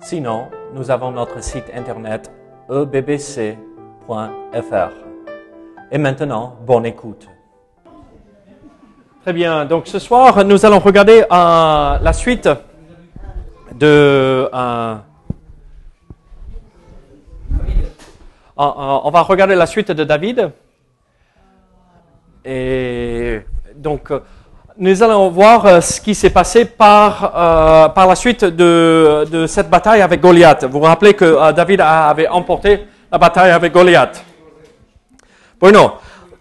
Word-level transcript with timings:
Sinon, 0.00 0.48
nous 0.74 0.90
avons 0.90 1.10
notre 1.10 1.42
site 1.42 1.64
internet 1.74 2.30
ebbc.fr. 2.70 3.56
Et 5.90 5.98
maintenant, 5.98 6.56
bonne 6.64 6.86
écoute. 6.86 7.28
Très 9.22 9.32
bien, 9.32 9.64
donc 9.64 9.86
ce 9.86 9.98
soir, 9.98 10.44
nous 10.44 10.64
allons 10.64 10.78
regarder 10.78 11.24
euh, 11.30 11.98
la 11.98 12.12
suite 12.12 12.48
de... 13.74 14.48
Euh, 14.52 14.94
on 18.56 19.10
va 19.10 19.22
regarder 19.22 19.54
la 19.54 19.66
suite 19.66 19.92
de 19.92 20.04
David. 20.04 20.50
Et 22.44 23.40
donc, 23.76 24.12
nous 24.80 25.02
allons 25.02 25.28
voir 25.28 25.66
euh, 25.66 25.80
ce 25.80 26.00
qui 26.00 26.14
s'est 26.14 26.30
passé 26.30 26.64
par, 26.64 27.32
euh, 27.34 27.88
par 27.88 28.06
la 28.06 28.14
suite 28.14 28.44
de, 28.44 29.24
de, 29.28 29.46
cette 29.46 29.68
bataille 29.68 30.00
avec 30.00 30.20
Goliath. 30.20 30.64
Vous 30.64 30.78
vous 30.78 30.84
rappelez 30.84 31.14
que 31.14 31.24
euh, 31.24 31.52
David 31.52 31.80
avait 31.80 32.28
emporté 32.28 32.86
la 33.10 33.18
bataille 33.18 33.50
avec 33.50 33.72
Goliath. 33.72 34.24
Bruno, 35.60 35.94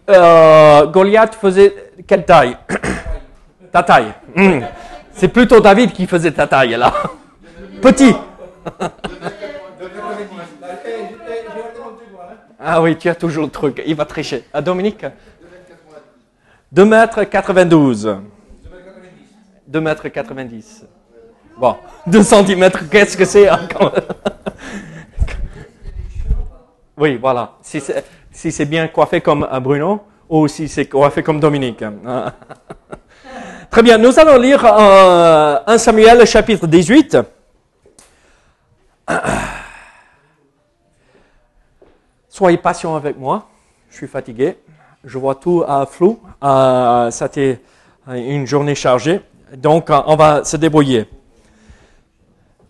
Goliath 0.08 1.34
faisait 1.34 1.92
quelle 2.06 2.24
taille? 2.24 2.56
Ta 3.72 3.82
taille. 3.82 4.14
Hmm. 4.36 4.60
C'est 5.12 5.30
plutôt 5.30 5.60
David 5.60 5.92
qui 5.92 6.06
faisait 6.06 6.32
ta 6.32 6.46
taille 6.46 6.78
là. 6.78 6.94
Petit. 7.82 8.16
Ah 12.60 12.82
oui, 12.82 12.98
tu 12.98 13.08
as 13.08 13.14
toujours 13.16 13.46
le 13.46 13.52
truc. 13.52 13.82
Il 13.86 13.96
va 13.96 14.04
tricher. 14.04 14.44
Ah, 14.52 14.62
Dominique? 14.62 15.06
2 16.72 16.86
mètres 16.86 17.24
92. 17.24 18.18
2 19.68 19.82
mètres 19.82 20.08
90. 20.10 20.86
Bon, 21.58 21.78
2 22.06 22.24
centimètres, 22.24 22.90
qu'est-ce 22.90 23.16
que 23.18 23.26
c'est 23.26 23.50
encore 23.50 23.94
Oui, 26.98 27.18
voilà. 27.18 27.54
Si 27.62 27.80
c'est 28.52 28.66
bien 28.66 28.88
coiffé 28.90 29.22
comme 29.22 29.48
Bruno 29.62 30.02
ou 30.30 30.48
si 30.48 30.68
c'est 30.68 30.88
coiffé 30.88 31.24
comme 31.24 31.40
Dominique. 31.40 31.84
Très 33.70 33.82
bien, 33.84 33.98
nous 33.98 34.20
allons 34.20 34.38
lire 34.38 34.64
euh, 34.66 35.60
1 35.68 35.78
Samuel 35.78 36.26
chapitre 36.26 36.68
18. 36.68 37.18
Soyez 42.30 42.58
patient 42.58 42.96
avec 42.96 43.18
moi, 43.18 43.48
je 43.90 43.96
suis 43.96 44.08
fatigué 44.08 44.58
je 45.08 45.18
vois 45.18 45.36
tout 45.36 45.64
à 45.68 45.86
flou. 45.86 46.20
Euh, 46.44 47.10
C'était 47.12 47.60
une 48.14 48.46
journée 48.46 48.76
chargée. 48.76 49.22
Donc, 49.56 49.90
on 49.90 50.16
va 50.16 50.44
se 50.44 50.58
débrouiller. 50.58 51.08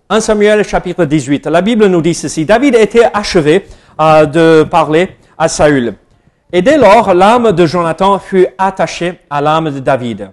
1 0.09 0.21
Samuel 0.21 0.63
chapitre 0.63 1.03
18. 1.05 1.47
La 1.47 1.61
Bible 1.61 1.87
nous 1.87 2.01
dit 2.01 2.13
ceci. 2.13 2.45
David 2.45 2.75
était 2.75 3.09
achevé 3.13 3.65
euh, 3.99 4.25
de 4.25 4.63
parler 4.63 5.17
à 5.37 5.47
Saül. 5.47 5.95
Et 6.53 6.61
dès 6.61 6.77
lors, 6.77 7.13
l'âme 7.13 7.51
de 7.51 7.65
Jonathan 7.65 8.17
fut 8.19 8.47
attachée 8.57 9.19
à 9.29 9.41
l'âme 9.41 9.71
de 9.71 9.79
David. 9.79 10.31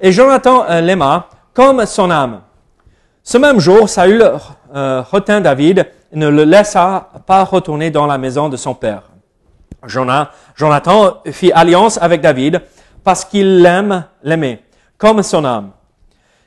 Et 0.00 0.10
Jonathan 0.10 0.64
euh, 0.68 0.80
l'aima 0.80 1.28
comme 1.54 1.84
son 1.86 2.10
âme. 2.10 2.40
Ce 3.22 3.38
même 3.38 3.60
jour, 3.60 3.88
Saül 3.88 4.28
euh, 4.74 5.02
retint 5.02 5.40
David 5.40 5.86
et 6.12 6.16
ne 6.16 6.28
le 6.28 6.44
laissa 6.44 7.10
pas 7.26 7.44
retourner 7.44 7.90
dans 7.90 8.06
la 8.06 8.18
maison 8.18 8.48
de 8.48 8.56
son 8.56 8.74
père. 8.74 9.11
Jonathan 10.56 11.22
fit 11.30 11.52
alliance 11.52 11.98
avec 12.00 12.20
David 12.20 12.60
parce 13.04 13.24
qu'il 13.24 13.62
l'aime, 13.62 14.04
l'aimait, 14.22 14.62
comme 14.96 15.22
son 15.22 15.44
âme. 15.44 15.70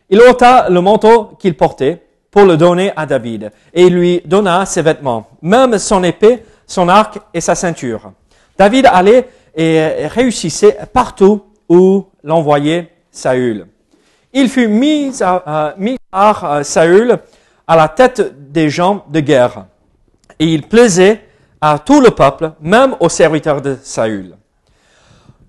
Il 0.10 0.22
ôta 0.22 0.70
le 0.70 0.82
manteau 0.82 1.36
qu'il 1.40 1.56
portait 1.56 2.02
pour 2.32 2.44
le 2.44 2.58
donner 2.58 2.92
à 2.96 3.06
David 3.06 3.52
et 3.74 3.90
lui 3.90 4.22
donna 4.26 4.66
ses 4.66 4.82
vêtements, 4.82 5.28
même 5.42 5.78
son 5.78 6.04
épée, 6.04 6.44
son 6.68 6.88
arc 6.90 7.20
et 7.34 7.42
sa 7.42 7.56
ceinture. 7.56 8.12
David 8.58 8.88
allait 8.92 9.28
et 9.56 10.08
réussissait 10.08 10.78
partout 10.94 11.44
où 11.70 12.06
l'envoyait 12.24 12.92
Saül. 13.12 13.68
Il 14.34 14.50
fut 14.50 14.68
mis, 14.68 15.12
mis 15.78 15.98
par 16.12 16.66
Saül 16.66 17.18
à 17.68 17.76
la 17.76 17.88
tête 17.88 18.52
des 18.52 18.70
gens 18.70 19.06
de 19.10 19.22
guerre 19.22 19.66
et 20.40 20.46
il 20.46 20.64
plaisait 20.64 21.25
à 21.68 21.80
tout 21.80 22.00
le 22.00 22.12
peuple, 22.12 22.52
même 22.62 22.96
aux 23.00 23.10
serviteurs 23.10 23.60
de 23.60 23.76
Saül. 23.82 24.36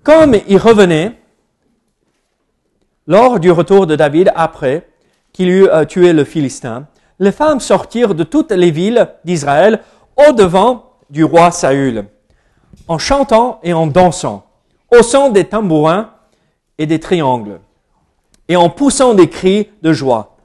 Comme 0.03 0.35
il 0.47 0.57
revenait, 0.57 1.11
lors 3.05 3.39
du 3.39 3.51
retour 3.51 3.85
de 3.85 3.95
David 3.95 4.31
après 4.35 4.89
qu'il 5.31 5.47
eut 5.49 5.69
euh, 5.69 5.85
tué 5.85 6.13
le 6.13 6.23
Philistin, 6.23 6.87
les 7.19 7.31
femmes 7.31 7.59
sortirent 7.59 8.15
de 8.15 8.23
toutes 8.23 8.51
les 8.51 8.71
villes 8.71 9.09
d'Israël 9.25 9.81
au 10.27 10.31
devant 10.31 10.93
du 11.11 11.23
roi 11.23 11.51
Saül, 11.51 12.05
en 12.87 12.97
chantant 12.97 13.59
et 13.61 13.73
en 13.73 13.85
dansant, 13.85 14.47
au 14.91 15.03
son 15.03 15.29
des 15.29 15.43
tambourins 15.43 16.09
et 16.79 16.87
des 16.87 16.99
triangles, 16.99 17.59
et 18.47 18.55
en 18.55 18.71
poussant 18.71 19.13
des 19.13 19.29
cris 19.29 19.69
de 19.83 19.93
joie. 19.93 20.35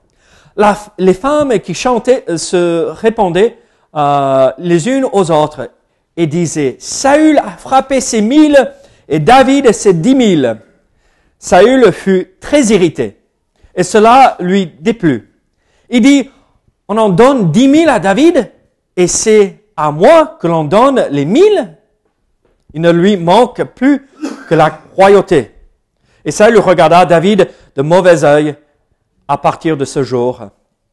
les 0.98 1.14
femmes 1.14 1.58
qui 1.60 1.72
chantaient 1.72 2.26
euh, 2.28 2.36
se 2.36 2.90
répandaient 2.90 3.61
euh, 3.94 4.52
les 4.58 4.88
unes 4.88 5.06
aux 5.12 5.30
autres 5.30 5.70
et 6.16 6.26
disaient, 6.26 6.76
Saül 6.78 7.38
a 7.38 7.50
frappé 7.58 8.00
ses 8.00 8.20
mille 8.20 8.72
et 9.08 9.18
David 9.18 9.72
ses 9.72 9.94
dix 9.94 10.14
mille. 10.14 10.58
Saül 11.38 11.92
fut 11.92 12.34
très 12.40 12.62
irrité 12.66 13.18
et 13.74 13.82
cela 13.82 14.36
lui 14.40 14.66
déplut. 14.66 15.32
Il 15.90 16.02
dit, 16.02 16.30
on 16.88 16.96
en 16.98 17.08
donne 17.08 17.50
dix 17.52 17.68
mille 17.68 17.88
à 17.88 17.98
David 17.98 18.50
et 18.96 19.06
c'est 19.06 19.64
à 19.76 19.90
moi 19.90 20.38
que 20.40 20.46
l'on 20.46 20.64
donne 20.64 21.06
les 21.10 21.24
mille. 21.24 21.76
Il 22.74 22.80
ne 22.80 22.90
lui 22.90 23.16
manque 23.16 23.62
plus 23.74 24.06
que 24.48 24.54
la 24.54 24.80
royauté. 24.94 25.50
Et 26.24 26.30
Saül 26.30 26.58
regarda 26.58 27.04
David 27.04 27.50
de 27.74 27.82
mauvais 27.82 28.24
œil 28.24 28.54
à 29.28 29.36
partir 29.38 29.76
de 29.76 29.84
ce 29.84 30.02
jour 30.02 30.40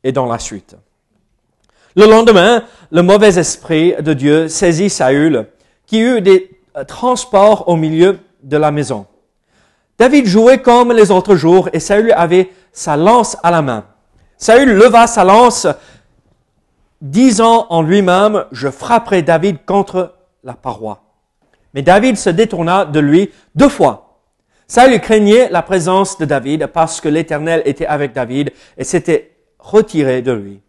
et 0.04 0.12
dans 0.12 0.26
la 0.26 0.40
suite. 0.40 0.76
Le 1.96 2.06
lendemain, 2.06 2.64
le 2.92 3.02
mauvais 3.02 3.40
esprit 3.40 3.96
de 4.00 4.14
Dieu 4.14 4.48
saisit 4.48 4.90
Saül, 4.90 5.48
qui 5.86 6.00
eut 6.02 6.22
des 6.22 6.52
transports 6.88 7.68
au 7.68 7.76
milieu 7.76 8.20
de 8.44 8.58
la 8.58 8.72
maison. 8.72 9.06
David 9.98 10.28
jouait 10.28 10.62
comme 10.62 10.94
les 10.94 11.12
autres 11.12 11.36
jours 11.36 11.70
et 11.74 11.80
Saül 11.80 12.14
avait 12.14 12.50
sa 12.72 12.96
lance 12.96 13.38
à 13.44 13.52
la 13.52 13.62
main. 13.62 13.86
Saül 14.38 14.70
leva 14.70 15.08
sa 15.08 15.24
lance, 15.24 15.68
disant 17.02 17.68
en 17.70 17.82
lui-même, 17.82 18.46
je 18.52 18.70
frapperai 18.70 19.24
David 19.24 19.66
contre 19.66 20.16
la 20.44 20.54
paroi. 20.54 21.04
Mais 21.74 21.82
David 21.82 22.18
se 22.18 22.30
détourna 22.30 22.86
de 22.86 23.00
lui 23.00 23.32
deux 23.56 23.70
fois. 23.70 24.20
Saül 24.68 25.00
craignait 25.02 25.50
la 25.50 25.64
présence 25.64 26.18
de 26.18 26.26
David 26.26 26.68
parce 26.68 27.02
que 27.02 27.10
l'Éternel 27.10 27.62
était 27.66 27.88
avec 27.88 28.14
David 28.14 28.52
et 28.78 28.84
s'était 28.84 29.36
retiré 29.58 30.22
de 30.22 30.32
lui. 30.32 30.62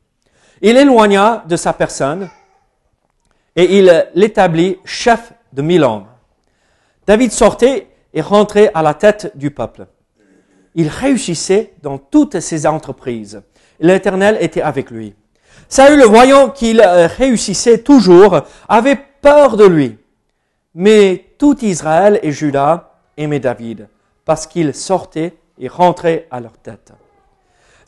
Il 0.63 0.77
éloigna 0.77 1.45
de 1.49 1.57
sa 1.57 1.73
personne 1.73 2.29
et 3.57 3.79
il 3.79 4.07
l'établit 4.15 4.79
chef 4.85 5.33
de 5.53 5.63
mille 5.63 5.85
hommes. 5.85 6.07
David 7.07 7.33
sortait 7.33 7.89
et 8.13 8.21
rentrait 8.21 8.71
à 8.75 8.83
la 8.83 8.95
tête 8.95 9.33
du 9.37 9.51
peuple. 9.51 9.87
Il 10.75 10.89
réussissait 10.89 11.73
dans 11.83 11.99
toutes 11.99 12.41
ses 12.41 12.67
entreprises. 12.67 13.43
L'Éternel 13.81 14.37
était 14.41 14.63
avec 14.63 14.91
lui. 14.91 15.15
Saül, 15.69 16.03
voyant 16.03 16.51
qu'il 16.51 16.81
réussissait 16.83 17.79
toujours, 17.79 18.41
avait 18.69 18.99
peur 19.21 19.57
de 19.57 19.65
lui. 19.65 19.99
Mais 20.75 21.25
tout 21.39 21.65
Israël 21.65 22.21
et 22.23 22.33
Juda 22.33 22.93
aimaient 23.17 23.41
David 23.41 23.89
parce 24.25 24.47
qu'il 24.47 24.75
sortait 24.75 25.35
et 25.59 25.69
rentrait 25.69 26.27
à 26.31 26.41
leur 26.41 26.57
tête. 26.59 26.93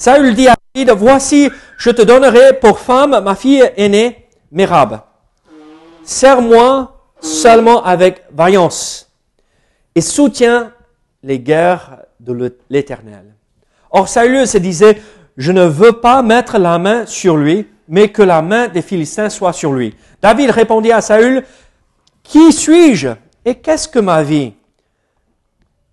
Saül 0.03 0.35
dit 0.35 0.49
à 0.49 0.57
David, 0.75 0.91
voici, 0.99 1.49
je 1.79 1.91
te 1.91 2.03
donnerai 2.03 2.59
pour 2.59 2.81
femme 2.81 3.21
ma 3.23 3.37
fille 3.37 3.63
aînée, 3.77 4.29
Mérab. 4.51 5.03
Serre-moi 6.03 7.07
seulement 7.21 7.85
avec 7.85 8.25
vaillance 8.33 9.13
et 9.95 10.01
soutiens 10.01 10.73
les 11.23 11.39
guerres 11.39 11.99
de 12.19 12.53
l'Éternel. 12.69 13.37
Or 13.93 14.09
Saül 14.09 14.49
se 14.49 14.59
disait, 14.59 15.01
je 15.37 15.53
ne 15.53 15.65
veux 15.65 15.93
pas 15.93 16.21
mettre 16.23 16.59
la 16.59 16.81
main 16.81 17.07
sur 17.07 17.37
lui 17.37 17.69
mais 17.87 18.09
que 18.09 18.23
la 18.23 18.43
main 18.43 18.67
des 18.67 18.83
Philistins 18.83 19.31
soit 19.31 19.53
sur 19.53 19.73
lui. 19.73 19.95
David 20.21 20.51
répondit 20.51 20.91
à 20.91 21.01
Saül, 21.01 21.45
Qui 22.25 22.53
suis-je 22.53 23.11
et 23.45 23.55
qu'est-ce 23.55 23.87
que 23.87 24.01
ma 24.01 24.25
vie? 24.25 24.55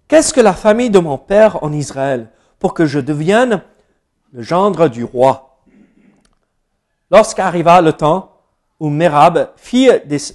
Qu'est-ce 0.08 0.34
que 0.34 0.42
la 0.42 0.54
famille 0.54 0.90
de 0.90 0.98
mon 0.98 1.20
père 1.20 1.64
en 1.64 1.72
Israël 1.72 2.30
pour 2.58 2.74
que 2.74 2.88
je 2.88 3.00
devienne 3.00 3.62
le 4.32 4.42
gendre 4.42 4.88
du 4.88 5.04
roi 5.04 5.50
Lorsqu'arriva 7.12 7.82
le 7.82 7.94
temps 7.94 8.38
où 8.80 8.90
Merab, 8.90 9.50
fille 9.56 9.90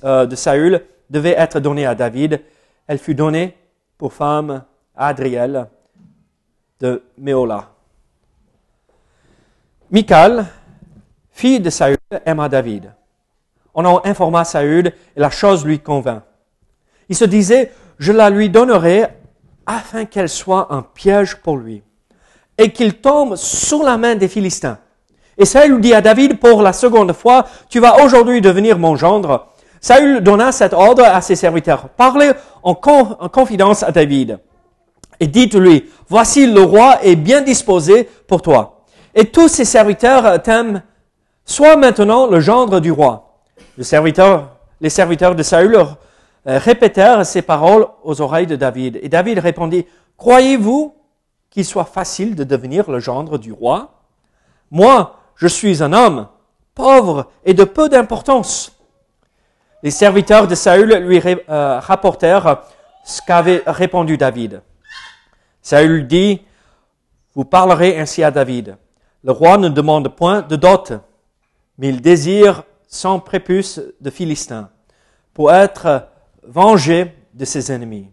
euh, 0.04 0.26
de, 0.26 0.36
Saül, 0.36 0.84
devait 1.08 1.34
être 1.38 1.60
donnée 1.60 1.86
à 1.86 1.94
David, 1.94 2.42
elle 2.86 2.98
fut 2.98 3.14
donnée 3.14 3.56
pour 3.96 4.12
femme 4.12 4.64
à 4.96 5.08
Adriel 5.08 5.68
de 6.80 7.02
Méola. 7.16 7.70
Michal, 9.90 10.46
fille 11.30 11.60
de 11.60 11.70
Saül, 11.70 11.96
aima 12.26 12.48
David. 12.48 12.92
On 13.74 13.84
en 13.84 14.04
informa 14.04 14.44
Saül 14.44 14.88
et 14.88 15.20
la 15.20 15.30
chose 15.30 15.64
lui 15.64 15.78
convint. 15.78 16.24
Il 17.08 17.16
se 17.16 17.24
disait, 17.24 17.72
je 17.98 18.12
la 18.12 18.30
lui 18.30 18.50
donnerai 18.50 19.06
afin 19.66 20.04
qu'elle 20.04 20.28
soit 20.28 20.72
un 20.72 20.82
piège 20.82 21.36
pour 21.36 21.56
lui 21.56 21.82
et 22.58 22.70
qu'il 22.70 22.94
tombe 22.94 23.36
sous 23.36 23.82
la 23.82 23.96
main 23.96 24.14
des 24.14 24.28
Philistins. 24.28 24.78
Et 25.36 25.44
Saül 25.44 25.80
dit 25.80 25.94
à 25.94 26.00
David 26.00 26.38
pour 26.38 26.62
la 26.62 26.72
seconde 26.72 27.12
fois, 27.12 27.46
tu 27.68 27.80
vas 27.80 28.02
aujourd'hui 28.04 28.40
devenir 28.40 28.78
mon 28.78 28.96
gendre. 28.96 29.48
Saül 29.80 30.20
donna 30.20 30.52
cet 30.52 30.72
ordre 30.72 31.04
à 31.04 31.20
ses 31.20 31.36
serviteurs. 31.36 31.88
Parlez 31.96 32.30
en, 32.62 32.70
en 32.72 33.28
confidence 33.28 33.82
à 33.82 33.90
David. 33.90 34.38
Et 35.20 35.26
dites-lui, 35.26 35.90
voici 36.08 36.46
le 36.46 36.62
roi 36.62 36.98
est 37.02 37.16
bien 37.16 37.40
disposé 37.40 38.08
pour 38.26 38.42
toi. 38.42 38.84
Et 39.14 39.26
tous 39.26 39.48
ses 39.48 39.64
serviteurs 39.64 40.42
t'aiment. 40.42 40.82
Sois 41.44 41.76
maintenant 41.76 42.26
le 42.26 42.40
gendre 42.40 42.80
du 42.80 42.90
roi. 42.90 43.40
Les 43.76 43.84
serviteurs 43.84 45.34
de 45.34 45.42
Saül 45.42 45.76
euh, 45.76 45.86
répétèrent 46.58 47.26
ces 47.26 47.42
paroles 47.42 47.86
aux 48.02 48.20
oreilles 48.20 48.46
de 48.46 48.56
David. 48.56 48.98
Et 49.02 49.08
David 49.08 49.38
répondit, 49.38 49.86
croyez-vous 50.16 50.94
qu'il 51.54 51.64
soit 51.64 51.84
facile 51.84 52.34
de 52.34 52.42
devenir 52.42 52.90
le 52.90 52.98
gendre 52.98 53.38
du 53.38 53.52
roi 53.52 54.02
Moi, 54.72 55.16
je 55.36 55.46
suis 55.46 55.84
un 55.84 55.92
homme 55.92 56.26
pauvre 56.74 57.30
et 57.44 57.54
de 57.54 57.62
peu 57.62 57.88
d'importance. 57.88 58.76
Les 59.84 59.92
serviteurs 59.92 60.48
de 60.48 60.56
Saül 60.56 60.92
lui 60.96 61.22
euh, 61.48 61.78
rapportèrent 61.78 62.64
ce 63.04 63.22
qu'avait 63.22 63.62
répondu 63.66 64.16
David. 64.16 64.62
Saül 65.62 66.08
dit, 66.08 66.42
vous 67.36 67.44
parlerez 67.44 68.00
ainsi 68.00 68.24
à 68.24 68.32
David. 68.32 68.76
Le 69.22 69.30
roi 69.30 69.56
ne 69.56 69.68
demande 69.68 70.08
point 70.08 70.42
de 70.42 70.56
dot, 70.56 70.92
mais 71.78 71.88
il 71.88 72.00
désire 72.00 72.64
son 72.88 73.20
prépuce 73.20 73.80
de 74.00 74.10
Philistin 74.10 74.70
pour 75.32 75.52
être 75.52 76.08
vengé 76.42 77.14
de 77.32 77.44
ses 77.44 77.70
ennemis. 77.70 78.10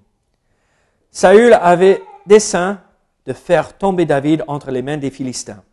Saül 1.10 1.54
avait 1.56 2.04
dessein 2.28 2.80
de 3.26 3.34
faire 3.34 3.78
tomber 3.78 4.06
David 4.06 4.44
entre 4.48 4.72
les 4.72 4.82
mains 4.82 4.98
des 4.98 5.12
Philistins. 5.12 5.64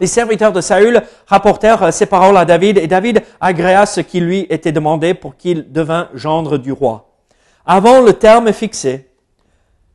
Les 0.00 0.06
serviteurs 0.06 0.52
de 0.52 0.60
Saül 0.60 1.02
rapportèrent 1.26 1.92
ces 1.92 2.06
paroles 2.06 2.36
à 2.36 2.44
David 2.44 2.78
et 2.78 2.86
David 2.86 3.22
agréa 3.40 3.86
ce 3.86 4.00
qui 4.00 4.20
lui 4.20 4.46
était 4.50 4.72
demandé 4.72 5.14
pour 5.14 5.36
qu'il 5.36 5.70
devint 5.72 6.08
gendre 6.14 6.58
du 6.58 6.72
roi. 6.72 7.10
Avant 7.64 8.00
le 8.00 8.12
terme 8.14 8.52
fixé, 8.52 9.10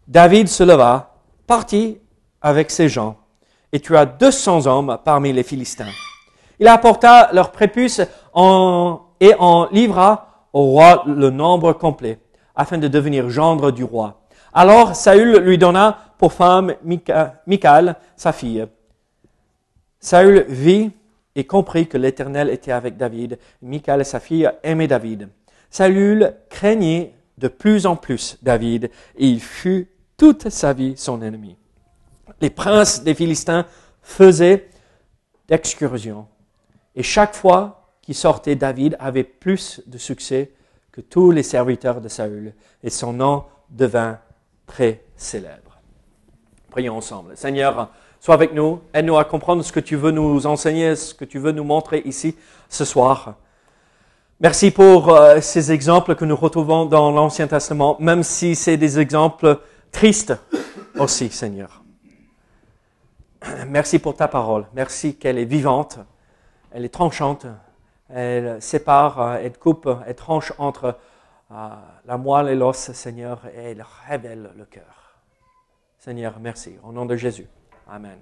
David 0.08 0.48
se 0.48 0.64
leva, 0.64 1.16
partit 1.46 2.00
avec 2.42 2.72
ses 2.72 2.88
gens 2.88 3.18
et 3.74 3.80
tua 3.80 4.06
200 4.06 4.68
hommes 4.68 4.98
parmi 5.04 5.34
les 5.34 5.44
Philistins. 5.44 5.92
Il 6.60 6.68
apporta 6.68 7.30
leur 7.34 7.52
prépuce 7.52 8.00
et 8.00 9.34
en 9.40 9.68
livra 9.72 10.48
au 10.54 10.62
roi 10.62 11.04
le 11.06 11.30
nombre 11.30 11.74
complet 11.74 12.20
afin 12.56 12.78
de 12.78 12.88
devenir 12.88 13.30
gendre 13.30 13.72
du 13.72 13.84
roi. 13.84 14.22
Alors 14.54 14.96
Saül 14.96 15.38
lui 15.40 15.58
donna 15.58 15.98
pour 16.18 16.34
femme 16.34 16.76
Michal, 16.84 17.96
sa 18.16 18.32
fille. 18.32 18.66
Saül 20.00 20.46
vit 20.48 20.92
et 21.36 21.46
comprit 21.46 21.88
que 21.88 21.98
l'Éternel 21.98 22.50
était 22.50 22.72
avec 22.72 22.98
David. 22.98 23.38
Michal, 23.62 24.04
sa 24.06 24.20
fille, 24.20 24.50
aimait 24.64 24.88
David. 24.88 25.30
Saül 25.70 26.34
craignait 26.50 27.14
de 27.38 27.48
plus 27.48 27.86
en 27.86 27.96
plus 27.96 28.38
David 28.42 28.90
et 29.16 29.28
il 29.28 29.42
fut 29.42 29.90
toute 30.18 30.50
sa 30.50 30.74
vie 30.74 30.98
son 30.98 31.22
ennemi. 31.22 31.56
Les 32.42 32.50
princes 32.50 33.04
des 33.04 33.14
Philistins 33.14 33.66
faisaient 34.02 34.70
d'excursions 35.48 36.28
et 36.96 37.04
chaque 37.04 37.36
fois 37.36 37.94
qu'il 38.02 38.16
sortait, 38.16 38.56
David 38.56 38.98
avait 39.00 39.24
plus 39.24 39.82
de 39.86 40.00
succès 40.00 40.52
que 40.92 41.02
tous 41.02 41.30
les 41.30 41.44
serviteurs 41.44 42.02
de 42.02 42.08
Saül 42.08 42.54
et 42.82 42.90
son 42.90 43.14
nom 43.14 43.44
devint 43.70 44.20
très 44.66 45.04
célèbre. 45.16 45.67
Ensemble. 46.88 47.36
Seigneur, 47.36 47.90
sois 48.20 48.36
avec 48.36 48.54
nous, 48.54 48.82
aide-nous 48.94 49.18
à 49.18 49.26
comprendre 49.26 49.64
ce 49.64 49.72
que 49.72 49.80
tu 49.80 49.96
veux 49.96 50.12
nous 50.12 50.46
enseigner, 50.46 50.96
ce 50.96 51.16
que 51.16 51.26
tu 51.26 51.40
veux 51.40 51.52
nous 51.52 51.64
montrer 51.64 52.04
ici 52.06 52.36
ce 52.70 52.86
soir. 52.86 53.34
Merci 54.40 54.70
pour 54.70 55.10
euh, 55.10 55.42
ces 55.42 55.72
exemples 55.72 56.14
que 56.14 56.24
nous 56.24 56.36
retrouvons 56.36 56.86
dans 56.86 57.10
l'Ancien 57.10 57.48
Testament, 57.48 57.98
même 58.00 58.22
si 58.22 58.56
c'est 58.56 58.78
des 58.78 59.00
exemples 59.00 59.60
tristes 59.92 60.36
aussi, 61.00 61.30
Seigneur. 61.30 61.82
Merci 63.68 63.98
pour 63.98 64.16
ta 64.16 64.28
parole. 64.28 64.68
Merci 64.76 65.16
qu'elle 65.16 65.40
est 65.40 65.46
vivante, 65.46 65.98
elle 66.72 66.86
est 66.86 66.94
tranchante, 66.94 67.48
elle 68.14 68.62
sépare, 68.62 69.20
euh, 69.20 69.38
elle 69.42 69.58
coupe, 69.58 69.90
elle 70.06 70.16
tranche 70.16 70.54
entre 70.60 70.96
euh, 71.52 71.70
la 72.06 72.18
moelle 72.18 72.50
et 72.50 72.56
l'os, 72.56 72.92
Seigneur, 72.92 73.42
et 73.48 73.72
elle 73.72 73.86
révèle 74.08 74.52
le 74.56 74.66
cœur. 74.66 74.97
Seigneur, 76.08 76.36
merci. 76.40 76.74
Au 76.88 76.94
nom 76.94 77.06
de 77.06 77.18
Jésus. 77.18 77.46
Amen. 77.92 78.16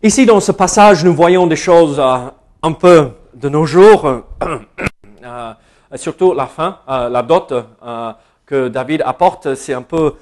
Ici, 0.00 0.24
dans 0.24 0.38
ce 0.38 0.52
passage, 0.52 1.04
nous 1.04 1.12
voyons 1.12 1.48
des 1.48 1.56
choses 1.56 1.98
euh, 1.98 2.30
un 2.62 2.72
peu 2.74 3.10
de 3.34 3.48
nos 3.48 3.66
jours, 3.66 4.06
euh, 5.24 5.52
surtout 5.96 6.32
la 6.32 6.46
fin, 6.46 6.78
la 6.86 7.22
dot 7.24 7.52
que 8.46 8.68
David 8.68 9.02
apporte, 9.04 9.56
c'est 9.56 9.74
un 9.74 9.82
peu 9.82 10.14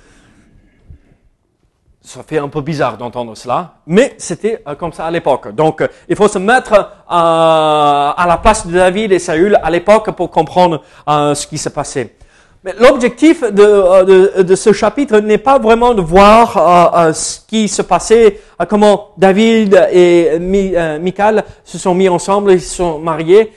ça 2.09 2.23
fait 2.23 2.39
un 2.39 2.49
peu 2.49 2.63
bizarre 2.63 2.97
d'entendre 2.97 3.37
cela, 3.37 3.75
mais 3.87 4.15
c'était 4.17 4.63
euh, 4.67 4.75
comme 4.75 4.93
ça 4.95 5.05
à 5.07 5.11
l'époque. 5.11 5.55
Donc, 5.55 5.83
euh, 5.83 5.89
il 6.09 6.17
faut 6.17 6.29
se 6.29 6.39
mettre 6.39 6.73
euh, 6.73 6.83
à 7.07 8.25
la 8.27 8.39
place 8.39 8.67
de 8.67 8.73
David 8.73 9.13
et 9.13 9.19
Saül 9.19 9.59
à 9.63 9.71
l'époque 9.71 10.11
pour 10.13 10.31
comprendre 10.31 10.83
ce 11.07 11.47
qui 11.47 11.59
s'est 11.59 11.71
passé. 11.71 12.17
Mais 12.65 12.75
l'objectif 12.79 13.43
de, 13.43 14.43
de, 14.43 14.55
ce 14.57 14.73
chapitre 14.73 15.21
n'est 15.21 15.39
pas 15.39 15.59
vraiment 15.59 15.95
de 15.95 16.03
voir 16.03 17.15
ce 17.15 17.39
qui 17.47 17.69
se 17.69 17.83
passait, 17.83 18.41
comment 18.69 19.11
David 19.17 19.89
et 19.93 20.39
Michal 20.41 21.45
se 21.65 21.79
sont 21.79 21.95
mis 21.95 22.09
ensemble, 22.09 22.53
ils 22.53 22.61
se 22.61 22.75
sont 22.75 22.99
mariés. 22.99 23.53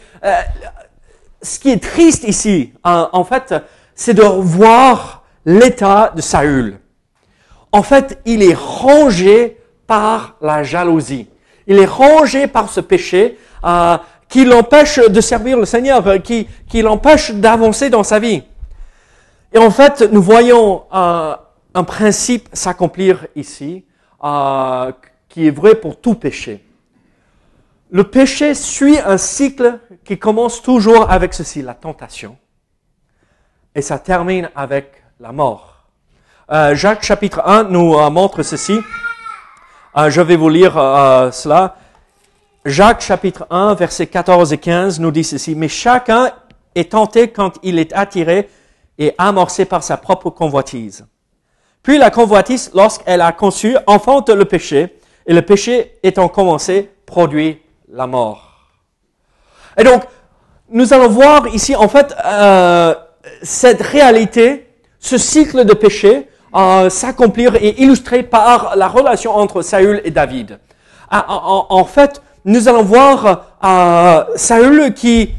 ce 1.41 1.59
qui 1.59 1.71
est 1.71 1.81
triste 1.81 2.25
ici, 2.25 2.73
en 2.83 3.23
fait, 3.23 3.55
c'est 3.95 4.13
de 4.13 4.23
voir 4.23 5.23
l'état 5.45 6.13
de 6.15 6.21
Saül 6.21 6.77
en 7.71 7.83
fait, 7.83 8.19
il 8.25 8.43
est 8.43 8.55
rongé 8.55 9.57
par 9.87 10.35
la 10.41 10.63
jalousie. 10.63 11.27
Il 11.67 11.79
est 11.79 11.85
rongé 11.85 12.47
par 12.47 12.69
ce 12.69 12.81
péché 12.81 13.37
euh, 13.63 13.97
qui 14.27 14.45
l'empêche 14.45 14.99
de 14.99 15.21
servir 15.21 15.57
le 15.57 15.65
Seigneur, 15.65 16.05
euh, 16.07 16.17
qui, 16.17 16.47
qui 16.67 16.81
l'empêche 16.81 17.31
d'avancer 17.31 17.89
dans 17.89 18.03
sa 18.03 18.19
vie. 18.19 18.43
Et 19.53 19.57
en 19.57 19.71
fait, 19.71 20.01
nous 20.11 20.21
voyons 20.21 20.83
euh, 20.93 21.35
un 21.73 21.83
principe 21.83 22.49
s'accomplir 22.53 23.27
ici, 23.35 23.85
euh, 24.23 24.91
qui 25.27 25.47
est 25.47 25.51
vrai 25.51 25.75
pour 25.75 25.99
tout 25.99 26.15
péché. 26.15 26.63
Le 27.89 28.05
péché 28.05 28.53
suit 28.53 28.97
un 28.99 29.17
cycle 29.17 29.79
qui 30.05 30.17
commence 30.17 30.61
toujours 30.61 31.11
avec 31.11 31.33
ceci, 31.33 31.61
la 31.61 31.73
tentation, 31.73 32.37
et 33.75 33.81
ça 33.81 33.99
termine 33.99 34.49
avec 34.55 35.03
la 35.19 35.31
mort. 35.31 35.71
Euh, 36.51 36.75
Jacques 36.75 37.03
chapitre 37.03 37.41
1 37.45 37.65
nous 37.65 37.95
euh, 37.95 38.09
montre 38.09 38.43
ceci. 38.43 38.79
Euh, 39.97 40.09
je 40.09 40.21
vais 40.21 40.35
vous 40.35 40.49
lire 40.49 40.73
cela. 41.31 41.75
Jacques 42.65 43.01
chapitre 43.01 43.47
1, 43.49 43.73
versets 43.75 44.07
14 44.07 44.51
et 44.51 44.57
15 44.57 44.99
nous 44.99 45.11
dit 45.11 45.23
ceci. 45.23 45.55
Mais 45.55 45.69
chacun 45.69 46.31
est 46.75 46.91
tenté 46.91 47.29
quand 47.29 47.57
il 47.63 47.79
est 47.79 47.93
attiré 47.93 48.49
et 48.97 49.13
amorcé 49.17 49.65
par 49.65 49.83
sa 49.83 49.97
propre 49.97 50.29
convoitise. 50.29 51.05
Puis 51.83 51.97
la 51.97 52.11
convoitise, 52.11 52.71
lorsqu'elle 52.73 53.21
a 53.21 53.31
conçu, 53.31 53.75
enfante 53.87 54.29
le 54.29 54.45
péché, 54.45 54.97
et 55.25 55.33
le 55.33 55.41
péché 55.41 55.97
étant 56.03 56.27
commencé, 56.27 56.89
produit 57.05 57.61
la 57.91 58.07
mort. 58.07 58.69
Et 59.77 59.83
donc, 59.83 60.03
nous 60.69 60.93
allons 60.93 61.09
voir 61.09 61.47
ici, 61.47 61.75
en 61.75 61.87
fait, 61.87 62.13
cette 63.41 63.81
réalité, 63.81 64.67
ce 64.99 65.17
cycle 65.17 65.65
de 65.65 65.73
péché, 65.73 66.27
s'accomplir 66.89 67.55
et 67.55 67.81
illustrer 67.81 68.23
par 68.23 68.75
la 68.75 68.87
relation 68.87 69.35
entre 69.35 69.61
Saül 69.61 70.01
et 70.03 70.11
David. 70.11 70.59
Ah, 71.09 71.25
en, 71.27 71.83
fait, 71.83 72.21
nous 72.45 72.69
allons 72.69 72.83
voir 72.83 73.43
euh, 73.63 74.23
Saül 74.37 74.93
qui 74.93 75.33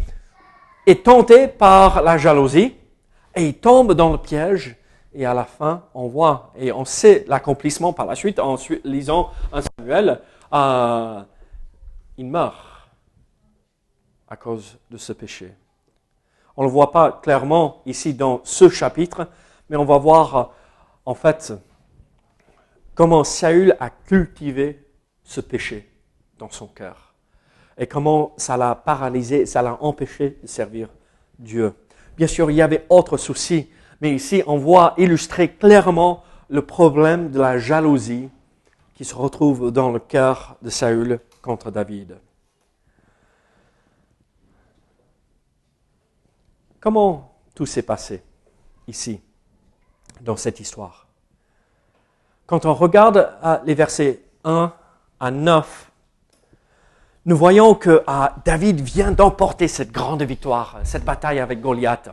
est 0.87 1.05
tenté 1.05 1.49
par 1.49 2.03
la 2.03 2.19
jalousie 2.19 2.75
et 3.35 3.49
il 3.49 3.55
tombe 3.55 3.95
dans 3.95 4.13
le 4.13 4.19
piège. 4.19 4.77
Et 5.15 5.27
à 5.27 5.35
la 5.35 5.45
fin, 5.45 5.85
on 5.93 6.09
voit 6.09 6.53
et 6.57 6.73
on 6.73 6.87
sait 6.87 7.25
l'accomplissement 7.29 7.93
par 7.93 8.07
la 8.07 8.15
suite 8.15 8.39
en 8.39 8.57
lisant 8.85 9.31
un 9.53 9.61
Samuel. 9.61 10.21
Euh, 10.55 11.23
il 12.17 12.27
meurt 12.27 12.89
à 14.29 14.37
cause 14.37 14.79
de 14.91 14.97
ce 14.97 15.13
péché. 15.13 15.55
On 16.57 16.63
ne 16.63 16.67
le 16.67 16.73
voit 16.73 16.93
pas 16.93 17.21
clairement 17.23 17.83
ici 17.85 18.15
dans 18.15 18.41
ce 18.45 18.71
chapitre, 18.71 19.29
mais 19.69 19.77
on 19.77 19.85
va 19.85 19.99
voir 19.99 20.53
en 21.05 21.15
fait 21.15 21.53
comment 22.95 23.25
Saül 23.25 23.77
a 23.81 23.91
cultivé 23.91 24.89
ce 25.23 25.43
péché 25.43 25.91
dans 26.39 26.51
son 26.51 26.67
cœur 26.67 27.13
et 27.79 27.87
comment 27.87 28.35
ça 28.37 28.57
l'a 28.57 28.75
paralysé, 28.75 29.47
ça 29.47 29.63
l'a 29.63 29.77
empêché 29.83 30.39
de 30.43 30.47
servir 30.47 30.89
Dieu. 31.39 31.75
Bien 32.17 32.27
sûr, 32.27 32.51
il 32.51 32.55
y 32.57 32.63
avait 32.63 32.87
autres 32.89 33.17
soucis, 33.17 33.71
mais 34.01 34.15
ici 34.15 34.43
on 34.47 34.59
voit 34.59 34.95
illustrer 34.99 35.53
clairement 35.53 36.25
le 36.49 36.63
problème 36.65 37.31
de 37.31 37.41
la 37.41 37.59
jalousie 37.59 38.29
qui 38.95 39.05
se 39.05 39.15
retrouve 39.15 39.71
dans 39.71 39.91
le 39.91 39.99
cœur 39.99 40.57
de 40.63 40.71
Saül 40.71 41.21
contre 41.41 41.71
David. 41.71 42.19
Comment 46.81 47.35
tout 47.55 47.67
s'est 47.67 47.83
passé 47.83 48.23
ici, 48.89 49.21
dans 50.21 50.37
cette 50.37 50.61
histoire? 50.61 51.07
Quand 52.47 52.67
on 52.67 52.75
regarde 52.75 53.33
les 53.65 53.75
versets 53.75 54.23
1 54.45 54.73
à 55.21 55.31
9, 55.31 55.92
nous 57.25 57.37
voyons 57.37 57.75
que 57.75 58.03
ah, 58.07 58.35
David 58.45 58.81
vient 58.81 59.13
d'emporter 59.13 59.69
cette 59.69 59.93
grande 59.93 60.23
victoire, 60.23 60.81
cette 60.83 61.05
bataille 61.05 61.39
avec 61.39 61.61
Goliath. 61.61 62.11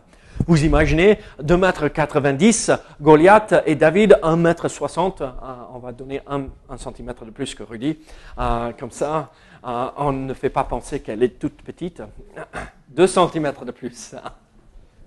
Vous 0.47 0.63
imaginez 0.63 1.19
2 1.41 1.57
mètres 1.57 1.87
90, 1.87 2.71
Goliath 3.01 3.55
et 3.65 3.75
David 3.75 4.19
1 4.21 4.35
mètre 4.37 4.67
60. 4.67 5.21
Ah, 5.21 5.67
on 5.73 5.79
va 5.79 5.91
donner 5.91 6.21
un, 6.27 6.45
centimètre 6.77 7.25
de 7.25 7.31
plus 7.31 7.55
que 7.55 7.63
Rudy. 7.63 7.97
Ah, 8.37 8.69
comme 8.79 8.91
ça, 8.91 9.31
on 9.63 10.11
ne 10.13 10.33
fait 10.33 10.49
pas 10.49 10.63
penser 10.63 11.01
qu'elle 11.01 11.23
est 11.23 11.39
toute 11.39 11.61
petite. 11.63 12.03
2 12.89 13.07
centimètres 13.07 13.65
de 13.65 13.71
plus. 13.71 14.15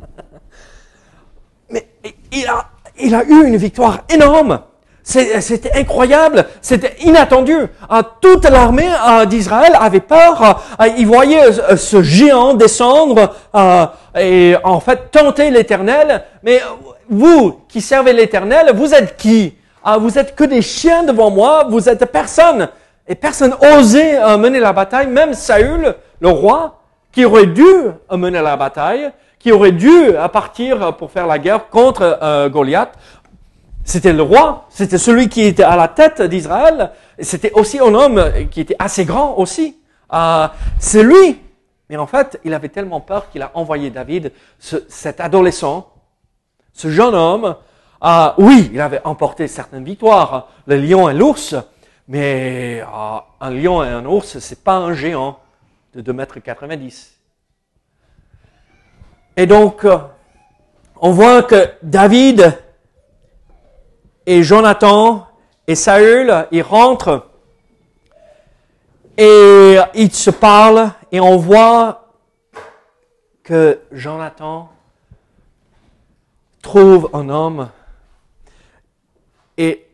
Mais 1.71 1.89
il 2.33 3.15
a 3.15 3.25
eu 3.25 3.47
une 3.47 3.57
victoire 3.57 4.05
énorme. 4.13 4.63
C'était 5.03 5.73
incroyable, 5.75 6.47
c'était 6.61 6.95
inattendu. 7.01 7.55
Euh, 7.55 8.03
toute 8.21 8.49
l'armée 8.49 8.89
euh, 8.89 9.25
d'Israël 9.25 9.73
avait 9.79 10.01
peur. 10.01 10.63
Euh, 10.81 10.87
ils 10.97 11.07
voyaient 11.07 11.77
ce 11.77 12.03
géant 12.03 12.55
descendre 12.55 13.35
et 14.19 14.55
en 14.63 14.79
fait 14.79 15.11
tenter 15.11 15.51
l'Éternel. 15.51 16.23
Mais 16.45 16.61
vous 17.11 17.61
qui 17.69 17.81
servez 17.81 18.13
l'Éternel, 18.13 18.73
vous 18.75 18.95
êtes 18.95 19.17
qui? 19.17 19.55
Vous 19.99 20.17
êtes 20.17 20.37
que 20.37 20.45
des 20.45 20.63
chiens 20.63 21.03
devant 21.03 21.31
moi. 21.31 21.67
Vous 21.69 21.89
êtes 21.89 22.05
personne. 22.07 22.69
Et 23.09 23.17
personne 23.17 23.57
osait 23.77 24.21
mener 24.39 24.61
la 24.61 24.73
bataille. 24.73 25.09
Même 25.09 25.35
Saül, 25.35 25.97
le 26.21 26.29
roi, 26.29 26.79
qui 27.11 27.25
aurait 27.25 27.47
dû 27.47 27.67
mener 28.13 28.41
la 28.41 28.57
bataille, 28.57 29.11
qui 29.41 29.51
aurait 29.51 29.73
dû 29.73 30.13
partir 30.33 30.95
pour 30.97 31.11
faire 31.11 31.27
la 31.27 31.41
guerre 31.41 31.69
contre 31.69 32.49
Goliath, 32.49 32.93
c'était 33.85 34.13
le 34.13 34.23
roi, 34.23 34.67
c'était 34.69 34.99
celui 34.99 35.29
qui 35.29 35.43
était 35.43 35.65
à 35.65 35.77
la 35.77 35.89
tête 35.89 36.23
d'Israël, 36.23 36.93
c'était 37.19 37.53
aussi 37.53 37.79
un 37.81 37.95
homme 37.95 38.23
qui 38.51 38.61
était 38.61 38.77
assez 38.79 39.05
grand 39.05 39.37
aussi. 39.39 39.77
Euh, 40.13 40.49
c'est 40.79 41.03
lui. 41.03 41.41
Mais 41.89 41.97
en 41.97 42.07
fait, 42.07 42.41
il 42.45 42.55
avait 42.55 42.69
tellement 42.69 43.01
peur 43.01 43.31
qu'il 43.31 43.43
a 43.43 43.51
envoyé 43.55 43.91
David, 43.91 44.33
cet 44.59 45.21
adolescent, 45.21 45.93
ce 46.73 46.89
jeune 46.89 47.15
homme. 47.15 47.57
Euh, 48.05 48.31
oui, 48.39 48.71
il 48.73 48.81
avait 48.81 49.01
emporté 49.05 49.47
certaines 49.49 49.85
victoires, 49.85 50.49
le 50.67 50.77
lion 50.77 51.09
et 51.09 51.15
l'ours, 51.15 51.55
mais 52.09 52.81
euh, 52.83 53.19
un 53.41 53.51
lion 53.51 53.83
et 53.85 53.89
un 53.89 54.05
ours, 54.07 54.39
c'est 54.39 54.63
pas 54.63 54.77
un 54.77 54.95
géant 54.95 55.39
de 55.95 56.01
2 56.01 56.13
mètres 56.13 56.39
90. 56.39 57.19
Et 59.37 59.47
donc, 59.47 59.87
on 61.01 61.11
voit 61.11 61.43
que 61.43 61.71
David 61.83 62.59
et 64.27 64.43
Jonathan 64.43 65.27
et 65.67 65.75
Saül, 65.75 66.47
ils 66.51 66.63
rentrent 66.63 67.29
et 69.17 69.77
ils 69.95 70.13
se 70.13 70.31
parlent 70.31 70.93
et 71.11 71.21
on 71.21 71.37
voit 71.37 72.09
que 73.43 73.81
Jonathan 73.91 74.71
trouve 76.63 77.11
un 77.13 77.29
homme 77.29 77.71
et 79.57 79.87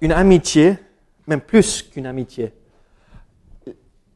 une 0.00 0.12
amitié, 0.12 0.78
même 1.26 1.40
plus 1.40 1.82
qu'une 1.82 2.06
amitié. 2.06 2.52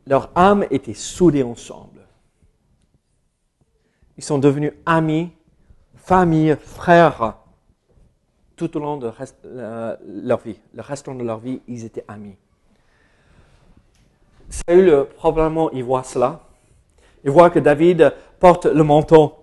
Leur 0.07 0.31
âme 0.35 0.65
était 0.71 0.95
soudée 0.95 1.43
ensemble. 1.43 2.01
Ils 4.17 4.25
sont 4.25 4.39
devenus 4.39 4.73
amis, 4.85 5.33
famille, 5.97 6.57
frères 6.63 7.37
tout 8.57 8.77
au 8.77 8.81
long 8.81 8.97
de 8.97 9.13
leur 10.25 10.39
vie. 10.41 10.59
Le 10.75 10.83
restant 10.83 11.15
de 11.15 11.23
leur 11.23 11.39
vie, 11.39 11.61
ils 11.69 11.85
étaient 11.85 12.05
amis. 12.09 12.37
Saül, 14.49 15.07
probablement, 15.17 15.71
il 15.71 15.85
voit 15.85 16.03
cela. 16.03 16.41
Il 17.25 17.31
voit 17.31 17.51
que 17.51 17.59
David 17.59 18.15
porte 18.39 18.67
le 18.67 18.83
manteau, 18.83 19.35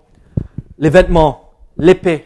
les 0.78 0.90
vêtements, 0.90 1.52
l'épée 1.78 2.26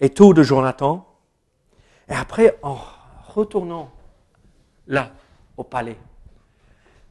et 0.00 0.10
tout 0.10 0.34
de 0.34 0.42
Jonathan. 0.42 1.06
Et 2.08 2.12
après, 2.12 2.58
en 2.62 2.76
retournant 3.28 3.90
là, 4.86 5.10
au 5.56 5.64
palais, 5.64 5.96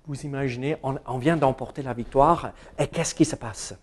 vous 0.05 0.21
imaginez, 0.21 0.77
on 0.83 1.17
vient 1.17 1.37
d'emporter 1.37 1.81
la 1.81 1.93
victoire, 1.93 2.51
et 2.77 2.87
qu'est-ce 2.87 3.15
qui 3.15 3.25
se 3.25 3.35
passe? 3.35 3.73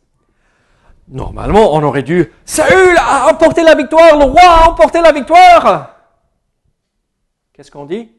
Normalement, 1.11 1.75
on 1.75 1.83
aurait 1.83 2.05
dû 2.05 2.33
Saül 2.45 2.97
a 2.97 3.29
emporté 3.33 3.65
la 3.65 3.75
victoire, 3.75 4.17
le 4.17 4.25
roi 4.25 4.43
a 4.43 4.69
emporté 4.69 5.01
la 5.01 5.11
victoire. 5.11 5.97
Qu'est-ce 7.53 7.71
qu'on 7.71 7.85
dit? 7.85 8.13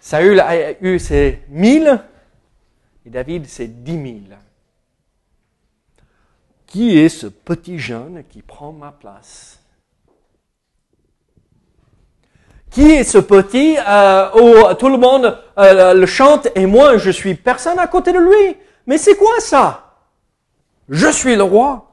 Saül 0.00 0.40
a 0.40 0.72
eu 0.82 0.98
ses 0.98 1.42
mille 1.48 2.02
et 3.06 3.10
David 3.10 3.46
ses 3.46 3.68
dix 3.68 3.96
mille. 3.96 4.36
Qui 6.66 6.98
est 6.98 7.08
ce 7.08 7.28
petit 7.28 7.78
jeune 7.78 8.24
qui 8.28 8.42
prend 8.42 8.72
ma 8.72 8.90
place? 8.90 9.60
Qui 12.70 12.92
est 12.92 13.04
ce 13.04 13.18
petit 13.18 13.76
euh, 13.78 14.30
où 14.34 14.74
tout 14.74 14.88
le 14.88 14.98
monde 14.98 15.38
euh, 15.58 15.94
le 15.94 16.06
chante 16.06 16.48
et 16.56 16.66
moi 16.66 16.98
je 16.98 17.10
suis 17.10 17.36
personne 17.36 17.78
à 17.78 17.86
côté 17.86 18.12
de 18.12 18.18
lui? 18.18 18.56
Mais 18.86 18.98
c'est 18.98 19.16
quoi 19.16 19.38
ça? 19.38 19.89
Je 20.90 21.10
suis 21.10 21.36
le 21.36 21.44
roi. 21.44 21.86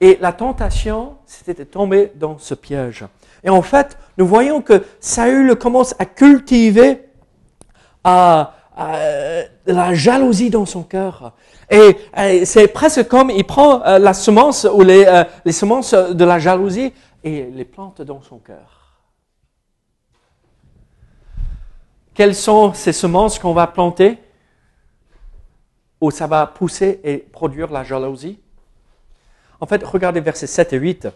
Et 0.00 0.18
la 0.20 0.32
tentation, 0.32 1.16
c'était 1.24 1.54
de 1.54 1.64
tomber 1.64 2.12
dans 2.16 2.36
ce 2.36 2.54
piège. 2.54 3.04
Et 3.44 3.48
en 3.48 3.62
fait, 3.62 3.96
nous 4.18 4.26
voyons 4.26 4.60
que 4.60 4.84
Saül 5.00 5.54
commence 5.56 5.94
à 5.98 6.04
cultiver 6.04 7.08
la 8.04 9.94
jalousie 9.94 10.50
dans 10.50 10.66
son 10.66 10.82
cœur. 10.82 11.32
Et, 11.70 12.44
c'est 12.44 12.68
presque 12.68 13.06
comme 13.08 13.30
il 13.30 13.44
prend 13.44 13.82
euh, 13.84 13.98
la 13.98 14.12
semence 14.12 14.66
ou 14.70 14.82
les, 14.82 15.04
euh, 15.06 15.24
les 15.44 15.52
semences 15.52 15.94
de 15.94 16.24
la 16.24 16.38
jalousie 16.38 16.92
et 17.22 17.44
les 17.44 17.64
plante 17.64 18.02
dans 18.02 18.20
son 18.20 18.38
cœur. 18.38 18.98
Quelles 22.12 22.34
sont 22.34 22.74
ces 22.74 22.92
semences 22.92 23.38
qu'on 23.38 23.54
va 23.54 23.66
planter? 23.66 24.18
Où 26.04 26.10
ça 26.10 26.26
va 26.26 26.46
pousser 26.46 27.00
et 27.02 27.16
produire 27.16 27.72
la 27.72 27.82
jalousie 27.82 28.38
En 29.58 29.66
fait, 29.66 29.82
regardez 29.82 30.20
versets 30.20 30.46
7 30.46 30.74
et 30.74 30.76
8. 30.76 31.08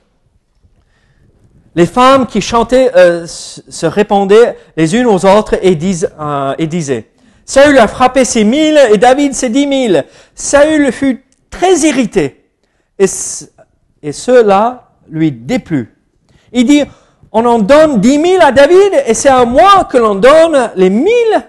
Les 1.75 1.85
femmes 1.85 2.27
qui 2.27 2.41
chantaient 2.41 2.91
euh, 2.97 3.27
se 3.27 3.85
répondaient 3.85 4.57
les 4.79 4.97
unes 4.97 5.07
aux 5.07 5.27
autres 5.27 5.55
et, 5.63 5.79
euh, 6.19 6.55
disaient, 6.67 7.11
Saül 7.45 7.79
a 7.79 7.87
frappé 7.87 8.25
ses 8.25 8.45
mille 8.45 8.79
et 8.91 8.97
David 8.97 9.35
ses 9.35 9.51
dix 9.51 9.67
mille. 9.67 10.05
Saül 10.35 10.91
fut 10.91 11.25
très 11.51 11.81
irrité 11.81 12.45
et 12.99 13.07
cela 14.13 14.93
lui 15.11 15.33
déplut. 15.33 15.95
Il 16.53 16.65
dit, 16.65 16.83
on 17.31 17.45
en 17.45 17.59
donne 17.59 18.01
dix 18.01 18.19
mille 18.19 18.41
à 18.41 18.53
David 18.53 19.05
et 19.07 19.13
c'est 19.13 19.29
à 19.29 19.45
moi 19.45 19.85
que 19.85 19.99
l'on 19.99 20.15
donne 20.15 20.71
les 20.77 20.91
mille. 20.91 21.47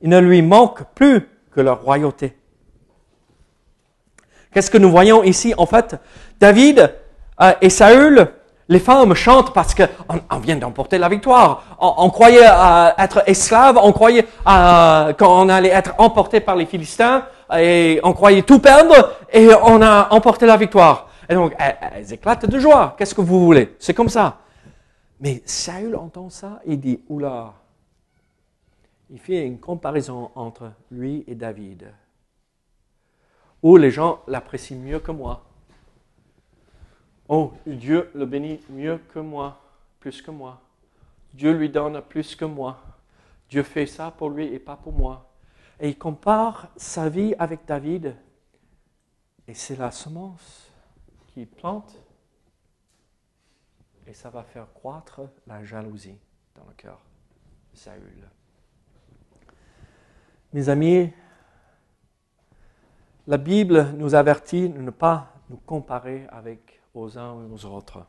Il 0.00 0.08
ne 0.08 0.18
lui 0.18 0.40
manque 0.40 0.82
plus 0.94 1.28
que 1.56 1.62
leur 1.62 1.82
royauté. 1.82 2.36
Qu'est-ce 4.52 4.70
que 4.70 4.78
nous 4.78 4.90
voyons 4.90 5.24
ici? 5.24 5.54
En 5.56 5.66
fait, 5.66 5.96
David 6.38 6.94
euh, 7.40 7.52
et 7.62 7.70
Saül, 7.70 8.28
Les 8.68 8.80
femmes 8.80 9.14
chantent 9.14 9.54
parce 9.54 9.74
qu'on 9.76 9.86
on 10.28 10.38
vient 10.38 10.56
d'emporter 10.56 10.98
la 10.98 11.08
victoire. 11.08 11.62
On, 11.78 12.10
croyait 12.10 12.48
euh, 12.50 12.90
être 12.98 13.22
esclaves, 13.26 13.78
on 13.80 13.92
croyait 13.92 14.26
euh, 14.46 15.12
qu'on 15.12 15.48
allait 15.48 15.68
être 15.68 15.94
emporté 15.98 16.40
par 16.40 16.56
les 16.56 16.66
Philistins, 16.66 17.26
et 17.56 18.00
on 18.02 18.12
croyait 18.12 18.42
tout 18.42 18.58
perdre, 18.58 19.12
et 19.32 19.48
on 19.62 19.80
a 19.82 20.08
emporté 20.10 20.46
la 20.46 20.56
victoire. 20.56 21.08
Et 21.28 21.34
donc, 21.34 21.54
elles, 21.58 22.12
éclatent 22.12 22.46
de 22.46 22.58
joie. 22.58 22.96
Qu'est-ce 22.98 23.14
que 23.14 23.20
vous 23.20 23.44
voulez? 23.44 23.76
C'est 23.78 23.94
comme 23.94 24.08
ça. 24.08 24.38
Mais 25.20 25.42
Saül 25.44 25.94
entend 25.94 26.28
ça 26.28 26.58
et 26.66 26.76
dit, 26.76 27.00
oula, 27.08 27.52
il 29.10 29.18
fait 29.18 29.46
une 29.46 29.60
comparaison 29.60 30.30
entre 30.34 30.72
lui 30.90 31.24
et 31.26 31.34
David. 31.34 31.92
Où 33.62 33.76
les 33.76 33.90
gens 33.90 34.22
l'apprécient 34.26 34.78
mieux 34.78 35.00
que 35.00 35.12
moi. 35.12 35.44
Oh, 37.28 37.52
Dieu 37.66 38.10
le 38.14 38.26
bénit 38.26 38.60
mieux 38.68 38.98
que 39.12 39.18
moi, 39.18 39.60
plus 40.00 40.22
que 40.22 40.30
moi. 40.30 40.60
Dieu 41.34 41.52
lui 41.52 41.68
donne 41.68 42.00
plus 42.02 42.36
que 42.36 42.44
moi. 42.44 42.80
Dieu 43.48 43.62
fait 43.62 43.86
ça 43.86 44.10
pour 44.10 44.30
lui 44.30 44.46
et 44.46 44.58
pas 44.58 44.76
pour 44.76 44.92
moi. 44.92 45.32
Et 45.78 45.90
il 45.90 45.98
compare 45.98 46.68
sa 46.76 47.08
vie 47.08 47.34
avec 47.38 47.64
David. 47.66 48.16
Et 49.48 49.54
c'est 49.54 49.76
la 49.76 49.90
semence 49.90 50.70
qu'il 51.28 51.46
plante. 51.46 51.96
Et 54.06 54.14
ça 54.14 54.30
va 54.30 54.42
faire 54.44 54.72
croître 54.72 55.20
la 55.46 55.64
jalousie 55.64 56.18
dans 56.54 56.64
le 56.64 56.74
cœur 56.74 57.00
de 57.72 57.76
Saül. 57.76 58.30
Mes 60.56 60.70
amis, 60.70 61.12
la 63.26 63.36
Bible 63.36 63.92
nous 63.98 64.14
avertit 64.14 64.70
de 64.70 64.80
ne 64.80 64.90
pas 64.90 65.34
nous 65.50 65.58
comparer 65.58 66.26
avec 66.30 66.80
aux 66.94 67.18
uns 67.18 67.42
et 67.42 67.52
aux 67.52 67.66
autres. 67.66 68.06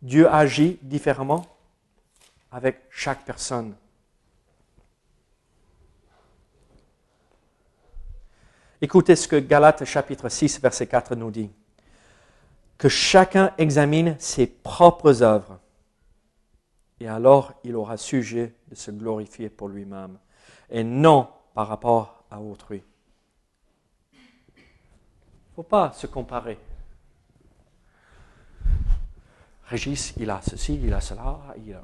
Dieu 0.00 0.32
agit 0.32 0.78
différemment 0.80 1.44
avec 2.50 2.84
chaque 2.88 3.22
personne. 3.26 3.74
Écoutez 8.80 9.14
ce 9.14 9.28
que 9.28 9.36
Galates 9.36 9.84
chapitre 9.84 10.30
6, 10.30 10.58
verset 10.62 10.86
4 10.86 11.16
nous 11.16 11.30
dit. 11.30 11.50
Que 12.78 12.88
chacun 12.88 13.52
examine 13.58 14.16
ses 14.18 14.46
propres 14.46 15.22
œuvres, 15.22 15.60
et 16.98 17.06
alors 17.06 17.52
il 17.62 17.76
aura 17.76 17.98
sujet 17.98 18.54
de 18.70 18.74
se 18.74 18.90
glorifier 18.90 19.50
pour 19.50 19.68
lui-même, 19.68 20.16
et 20.70 20.84
non 20.84 21.28
par 21.54 21.68
rapport 21.68 22.24
à 22.30 22.40
autrui. 22.40 22.82
Il 24.12 24.18
ne 25.50 25.54
faut 25.54 25.62
pas 25.62 25.92
se 25.92 26.06
comparer. 26.06 26.58
Régis, 29.64 30.14
il 30.16 30.30
a 30.30 30.40
ceci, 30.42 30.80
il 30.82 30.92
a 30.92 31.00
cela, 31.00 31.40
il 31.56 31.74
a, 31.74 31.82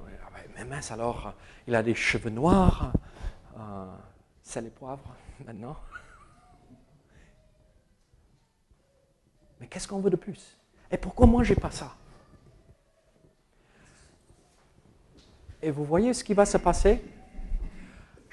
mais 0.54 0.64
mince 0.64 0.90
alors, 0.90 1.34
il 1.66 1.74
a 1.74 1.82
des 1.82 1.94
cheveux 1.94 2.30
noirs, 2.30 2.92
euh, 3.58 3.86
sel 4.42 4.66
et 4.66 4.70
poivre 4.70 5.16
maintenant. 5.46 5.76
Mais 9.58 9.66
qu'est-ce 9.66 9.88
qu'on 9.88 10.00
veut 10.00 10.10
de 10.10 10.16
plus? 10.16 10.56
Et 10.90 10.96
pourquoi 10.96 11.26
moi 11.26 11.42
j'ai 11.42 11.54
pas 11.54 11.70
ça? 11.70 11.94
Et 15.62 15.70
vous 15.70 15.84
voyez 15.84 16.12
ce 16.12 16.24
qui 16.24 16.34
va 16.34 16.44
se 16.44 16.58
passer? 16.58 17.02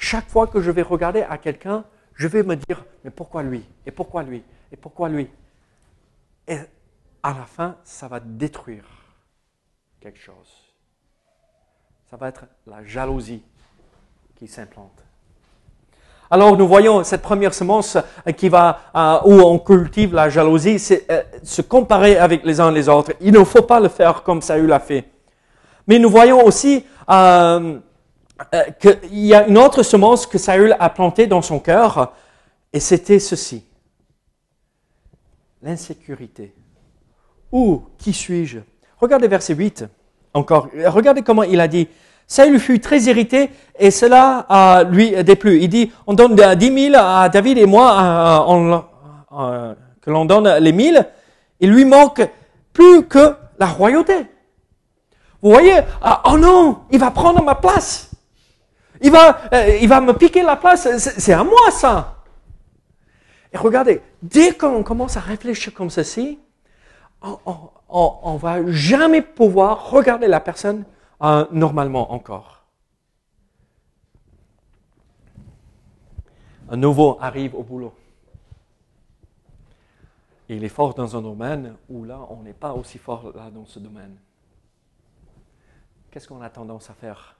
Chaque 0.01 0.29
fois 0.29 0.47
que 0.47 0.61
je 0.61 0.71
vais 0.71 0.81
regarder 0.81 1.23
à 1.23 1.37
quelqu'un, 1.37 1.83
je 2.15 2.25
vais 2.29 2.41
me 2.41 2.55
dire, 2.55 2.85
mais 3.03 3.11
pourquoi 3.11 3.43
lui? 3.43 3.65
Et 3.85 3.91
pourquoi 3.91 4.23
lui? 4.23 4.41
Et 4.71 4.77
pourquoi 4.77 5.09
lui? 5.09 5.29
Et 6.47 6.57
à 7.21 7.33
la 7.33 7.45
fin, 7.45 7.75
ça 7.83 8.07
va 8.07 8.21
détruire 8.21 8.85
quelque 9.99 10.17
chose. 10.17 10.73
Ça 12.09 12.15
va 12.15 12.29
être 12.29 12.45
la 12.65 12.81
jalousie 12.85 13.43
qui 14.37 14.47
s'implante. 14.47 15.03
Alors 16.31 16.55
nous 16.55 16.67
voyons 16.67 17.03
cette 17.03 17.21
première 17.21 17.53
semence 17.53 17.97
qui 18.37 18.47
va 18.47 18.79
euh, 18.95 19.19
où 19.25 19.33
on 19.41 19.59
cultive 19.59 20.13
la 20.13 20.29
jalousie, 20.29 20.79
c'est 20.79 21.11
euh, 21.11 21.23
se 21.43 21.61
comparer 21.61 22.17
avec 22.17 22.45
les 22.45 22.61
uns 22.61 22.71
les 22.71 22.87
autres. 22.87 23.11
Il 23.19 23.33
ne 23.33 23.43
faut 23.43 23.63
pas 23.63 23.81
le 23.81 23.89
faire 23.89 24.23
comme 24.23 24.41
Saül 24.41 24.67
l'a 24.67 24.79
fait. 24.79 25.09
Mais 25.87 25.99
nous 25.99 26.09
voyons 26.09 26.45
aussi 26.45 26.85
euh, 27.09 27.79
qu'il 28.79 29.25
y 29.25 29.33
a 29.33 29.47
une 29.47 29.57
autre 29.57 29.83
semence 29.83 30.25
que 30.25 30.37
Saül 30.37 30.75
a 30.79 30.89
plantée 30.89 31.27
dans 31.27 31.41
son 31.41 31.59
cœur, 31.59 32.13
et 32.71 32.79
c'était 32.79 33.19
ceci 33.19 33.63
l'insécurité. 35.61 36.53
Où 37.51 37.81
qui 37.97 38.13
suis-je? 38.13 38.59
Regardez 38.97 39.27
verset 39.27 39.55
8 39.55 39.85
encore. 40.33 40.69
Regardez 40.85 41.21
comment 41.21 41.43
il 41.43 41.59
a 41.59 41.67
dit. 41.67 41.87
Saül 42.27 42.59
fut 42.59 42.79
très 42.79 43.01
irrité 43.01 43.49
et 43.77 43.91
cela 43.91 44.85
lui 44.91 45.11
déplu. 45.23 45.59
Il 45.59 45.69
dit, 45.69 45.91
on 46.05 46.13
donne 46.13 46.35
10 46.35 46.91
000 46.91 46.95
à 46.95 47.27
David 47.27 47.57
et 47.57 47.65
moi, 47.65 48.45
que 50.01 50.09
l'on 50.09 50.25
donne 50.25 50.47
les 50.59 50.71
1000. 50.71 51.07
Il 51.59 51.71
lui 51.71 51.85
manque 51.85 52.21
plus 52.71 53.03
que 53.07 53.35
la 53.57 53.65
royauté. 53.65 54.27
Vous 55.41 55.49
voyez, 55.49 55.79
ah, 56.01 56.21
oh 56.25 56.37
non, 56.37 56.81
il 56.91 56.99
va 56.99 57.11
prendre 57.11 57.43
ma 57.43 57.55
place. 57.55 58.08
Il 59.01 59.11
va, 59.11 59.39
euh, 59.53 59.77
il 59.81 59.87
va 59.87 60.01
me 60.01 60.13
piquer 60.13 60.43
la 60.43 60.55
place. 60.55 60.87
C'est 60.97 61.33
à 61.33 61.43
moi 61.43 61.71
ça. 61.71 62.23
Et 63.51 63.57
regardez, 63.57 64.01
dès 64.21 64.53
qu'on 64.53 64.83
commence 64.83 65.17
à 65.17 65.21
réfléchir 65.21 65.73
comme 65.73 65.89
ceci, 65.89 66.39
on 67.21 68.33
ne 68.33 68.37
va 68.37 68.65
jamais 68.71 69.21
pouvoir 69.21 69.89
regarder 69.89 70.27
la 70.27 70.39
personne 70.39 70.85
euh, 71.21 71.45
normalement 71.51 72.13
encore. 72.13 72.63
Un 76.69 76.77
nouveau 76.77 77.17
arrive 77.19 77.55
au 77.55 77.63
boulot. 77.63 77.93
il 80.49 80.63
est 80.63 80.69
fort 80.69 80.93
dans 80.93 81.15
un 81.15 81.21
domaine 81.21 81.75
où 81.89 82.03
là, 82.03 82.19
on 82.29 82.43
n'est 82.43 82.53
pas 82.53 82.73
aussi 82.73 82.97
fort 82.99 83.31
là 83.35 83.49
dans 83.49 83.65
ce 83.65 83.79
domaine. 83.79 84.15
Qu'est-ce 86.11 86.27
qu'on 86.27 86.41
a 86.41 86.49
tendance 86.49 86.89
à 86.89 86.93
faire? 86.93 87.38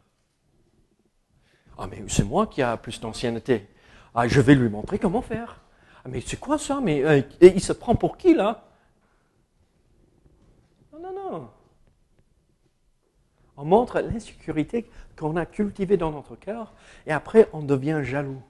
Ah, 1.82 1.88
mais 1.90 2.04
c'est 2.10 2.26
moi 2.26 2.46
qui 2.46 2.62
a 2.62 2.76
plus 2.76 3.00
d'ancienneté. 3.00 3.66
Ah, 4.14 4.28
je 4.28 4.42
vais 4.42 4.54
lui 4.54 4.68
montrer 4.68 5.00
comment 5.00 5.22
faire. 5.22 5.62
Ah, 6.04 6.10
mais 6.10 6.20
c'est 6.20 6.38
quoi 6.38 6.58
ça? 6.58 6.82
Mais 6.84 7.02
euh, 7.06 7.22
il 7.42 7.62
se 7.62 7.72
prend 7.72 7.96
pour 7.96 8.18
qui 8.18 8.34
là? 8.34 8.66
On 13.56 13.66
montre 13.66 14.00
l'insécurité 14.00 14.90
qu'on 15.18 15.36
a 15.38 15.46
cultivée 15.46 15.98
dans 15.98 16.12
notre 16.12 16.36
cœur 16.36 16.74
et 17.08 17.12
après 17.12 17.50
on 17.54 17.62
devient 17.62 18.02
jaloux. 18.04 18.42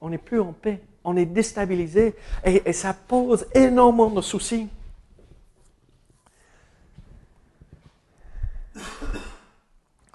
On 0.00 0.10
n'est 0.10 0.18
plus 0.18 0.40
en 0.40 0.52
paix, 0.52 0.80
on 1.02 1.16
est 1.16 1.26
déstabilisé 1.26 2.14
et, 2.44 2.62
et 2.68 2.72
ça 2.72 2.92
pose 2.92 3.46
énormément 3.54 4.10
de 4.10 4.20
soucis. 4.20 4.68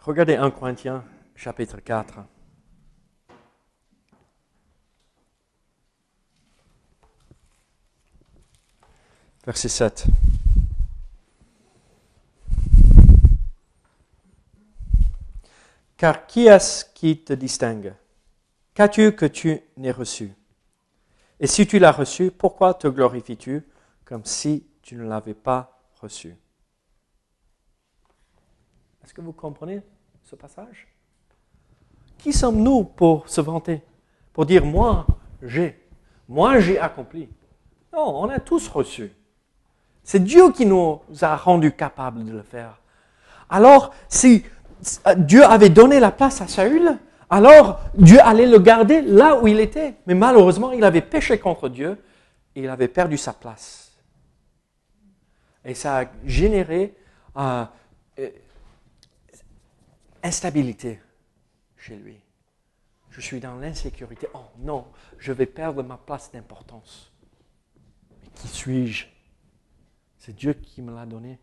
Regardez 0.10 0.38
1 0.38 0.50
Corinthiens 0.50 1.04
chapitre 1.36 1.82
4. 1.82 2.26
Verset 9.46 9.70
7. 9.70 10.08
Car 15.96 16.26
qui 16.26 16.48
est-ce 16.48 16.86
qui 16.86 17.24
te 17.24 17.34
distingue? 17.34 17.94
Qu'as-tu 18.74 19.16
que 19.16 19.28
tu 19.28 19.62
n'aies 19.78 19.92
reçu? 19.92 20.34
Et 21.40 21.46
si 21.46 21.68
tu 21.68 21.78
l'as 21.78 21.92
reçu, 21.92 22.32
pourquoi 22.32 22.74
te 22.74 22.88
glorifies-tu 22.88 23.64
comme 24.06 24.26
si 24.26 24.66
tu 24.82 24.96
ne 24.96 25.04
l'avais 25.04 25.36
pas 25.36 25.80
reçu? 26.02 26.36
Est-ce 29.04 29.14
que 29.14 29.22
vous 29.22 29.34
comprenez? 29.34 29.84
Ce 30.30 30.36
passage 30.36 30.88
Qui 32.20 32.34
sommes-nous 32.34 32.84
pour 32.84 33.28
se 33.28 33.42
vanter 33.42 33.82
Pour 34.32 34.46
dire, 34.46 34.64
moi, 34.64 35.08
j'ai, 35.42 35.84
moi, 36.28 36.60
j'ai 36.60 36.78
accompli? 36.78 37.28
Non, 37.92 38.22
on 38.22 38.30
a 38.30 38.40
tous 38.40 38.68
reçu. 38.68 39.12
C'est 40.04 40.24
Dieu 40.24 40.52
qui 40.52 40.68
nous 40.68 41.02
a 41.22 41.36
rendus 41.36 41.72
capables 41.72 42.24
de 42.24 42.32
le 42.32 42.44
faire. 42.44 42.80
Alors, 43.50 43.92
si 44.08 44.46
Dieu 45.18 45.44
avait 45.44 45.70
donné 45.70 46.00
la 46.00 46.12
place 46.12 46.42
à 46.42 46.48
Saül, 46.48 47.00
alors 47.32 47.80
Dieu 47.96 48.20
allait 48.22 48.46
le 48.46 48.60
garder 48.60 49.02
là 49.02 49.36
où 49.36 49.48
il 49.48 49.60
était. 49.60 49.96
Mais 50.06 50.14
malheureusement, 50.14 50.72
il 50.72 50.84
avait 50.84 51.02
péché 51.02 51.40
contre 51.40 51.70
Dieu 51.70 51.98
et 52.56 52.62
il 52.62 52.70
avait 52.70 52.88
perdu 52.88 53.18
sa 53.18 53.34
place. 53.34 53.98
Et 55.66 55.74
ça 55.74 56.02
a 56.02 56.06
généré 56.24 56.96
euh, 57.36 57.66
euh, 58.20 58.30
instabilité 60.24 61.00
chez 61.78 61.96
lui. 61.96 62.20
Je 63.10 63.22
suis 63.22 63.40
dans 63.40 63.56
l'insécurité. 63.56 64.28
Oh 64.34 64.46
non, 64.60 64.86
je 65.18 65.32
vais 65.32 65.46
perdre 65.46 65.84
ma 65.84 65.98
place 65.98 66.32
d'importance. 66.32 67.12
Mais 68.12 68.30
qui 68.36 68.48
suis-je? 68.48 69.08
C'est 70.18 70.36
Dieu 70.36 70.54
qui 70.54 70.82
me 70.82 70.94
l'a 70.94 71.06
donné. 71.06 71.40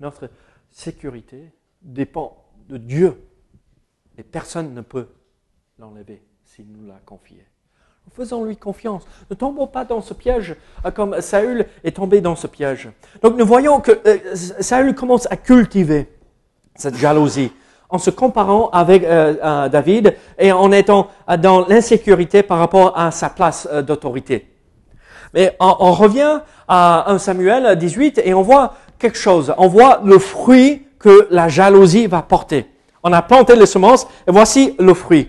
Notre 0.00 0.30
sécurité 0.70 1.52
dépend 1.82 2.44
de 2.68 2.76
Dieu. 2.76 3.22
Et 4.18 4.22
personne 4.22 4.74
ne 4.74 4.80
peut 4.80 5.08
l'enlever 5.78 6.22
s'il 6.44 6.70
nous 6.70 6.86
l'a 6.86 7.00
confié. 7.04 7.46
Faisons-lui 8.12 8.56
confiance. 8.56 9.06
Ne 9.30 9.36
tombons 9.36 9.68
pas 9.68 9.84
dans 9.84 10.00
ce 10.00 10.14
piège 10.14 10.56
euh, 10.84 10.90
comme 10.90 11.20
Saül 11.20 11.66
est 11.84 11.96
tombé 11.96 12.20
dans 12.20 12.34
ce 12.34 12.48
piège. 12.48 12.88
Donc 13.22 13.36
nous 13.36 13.46
voyons 13.46 13.80
que 13.80 13.92
euh, 14.06 14.34
Saül 14.34 14.94
commence 14.94 15.30
à 15.30 15.36
cultiver 15.36 16.08
cette 16.74 16.96
jalousie 16.96 17.52
en 17.90 17.98
se 17.98 18.10
comparant 18.10 18.70
avec 18.70 19.04
euh, 19.04 19.68
David 19.68 20.16
et 20.38 20.52
en 20.52 20.72
étant 20.72 21.08
dans 21.38 21.66
l'insécurité 21.66 22.42
par 22.42 22.58
rapport 22.58 22.96
à 22.96 23.10
sa 23.10 23.28
place 23.30 23.68
d'autorité. 23.86 24.46
Mais 25.34 25.56
on, 25.60 25.92
revient 25.92 26.40
à 26.66 27.10
1 27.10 27.18
Samuel 27.18 27.76
18 27.76 28.20
et 28.24 28.34
on 28.34 28.42
voit 28.42 28.74
quelque 28.98 29.18
chose. 29.18 29.54
On 29.58 29.68
voit 29.68 30.00
le 30.04 30.18
fruit 30.18 30.86
que 30.98 31.28
la 31.30 31.48
jalousie 31.48 32.06
va 32.06 32.22
porter. 32.22 32.66
On 33.02 33.12
a 33.12 33.22
planté 33.22 33.54
les 33.56 33.66
semences 33.66 34.06
et 34.26 34.32
voici 34.32 34.74
le 34.78 34.92
fruit. 34.92 35.28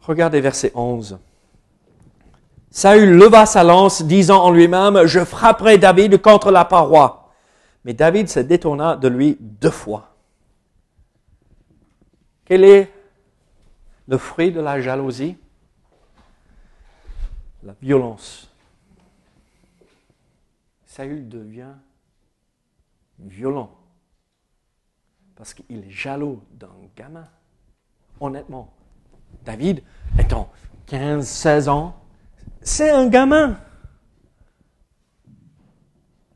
Regardez 0.00 0.40
verset 0.40 0.72
11. 0.74 1.18
Saül 2.70 3.16
leva 3.16 3.46
sa 3.46 3.64
lance, 3.64 4.02
disant 4.02 4.42
en 4.42 4.50
lui-même, 4.50 5.06
je 5.06 5.24
frapperai 5.24 5.78
David 5.78 6.20
contre 6.20 6.50
la 6.50 6.64
paroi. 6.64 7.30
Mais 7.84 7.94
David 7.94 8.28
se 8.28 8.40
détourna 8.40 8.96
de 8.96 9.08
lui 9.08 9.38
deux 9.40 9.70
fois. 9.70 10.15
Quel 12.46 12.64
est 12.64 12.92
le 14.08 14.16
fruit 14.16 14.52
de 14.52 14.60
la 14.60 14.80
jalousie? 14.80 15.36
La 17.62 17.74
violence. 17.82 18.50
Saül 20.86 21.28
devient 21.28 21.74
violent 23.18 23.76
parce 25.34 25.52
qu'il 25.52 25.84
est 25.84 25.90
jaloux 25.90 26.42
d'un 26.52 26.72
gamin. 26.96 27.28
Honnêtement, 28.20 28.72
David, 29.44 29.82
étant 30.18 30.50
15, 30.86 31.26
16 31.28 31.68
ans, 31.68 32.00
c'est 32.62 32.90
un 32.90 33.08
gamin. 33.08 33.60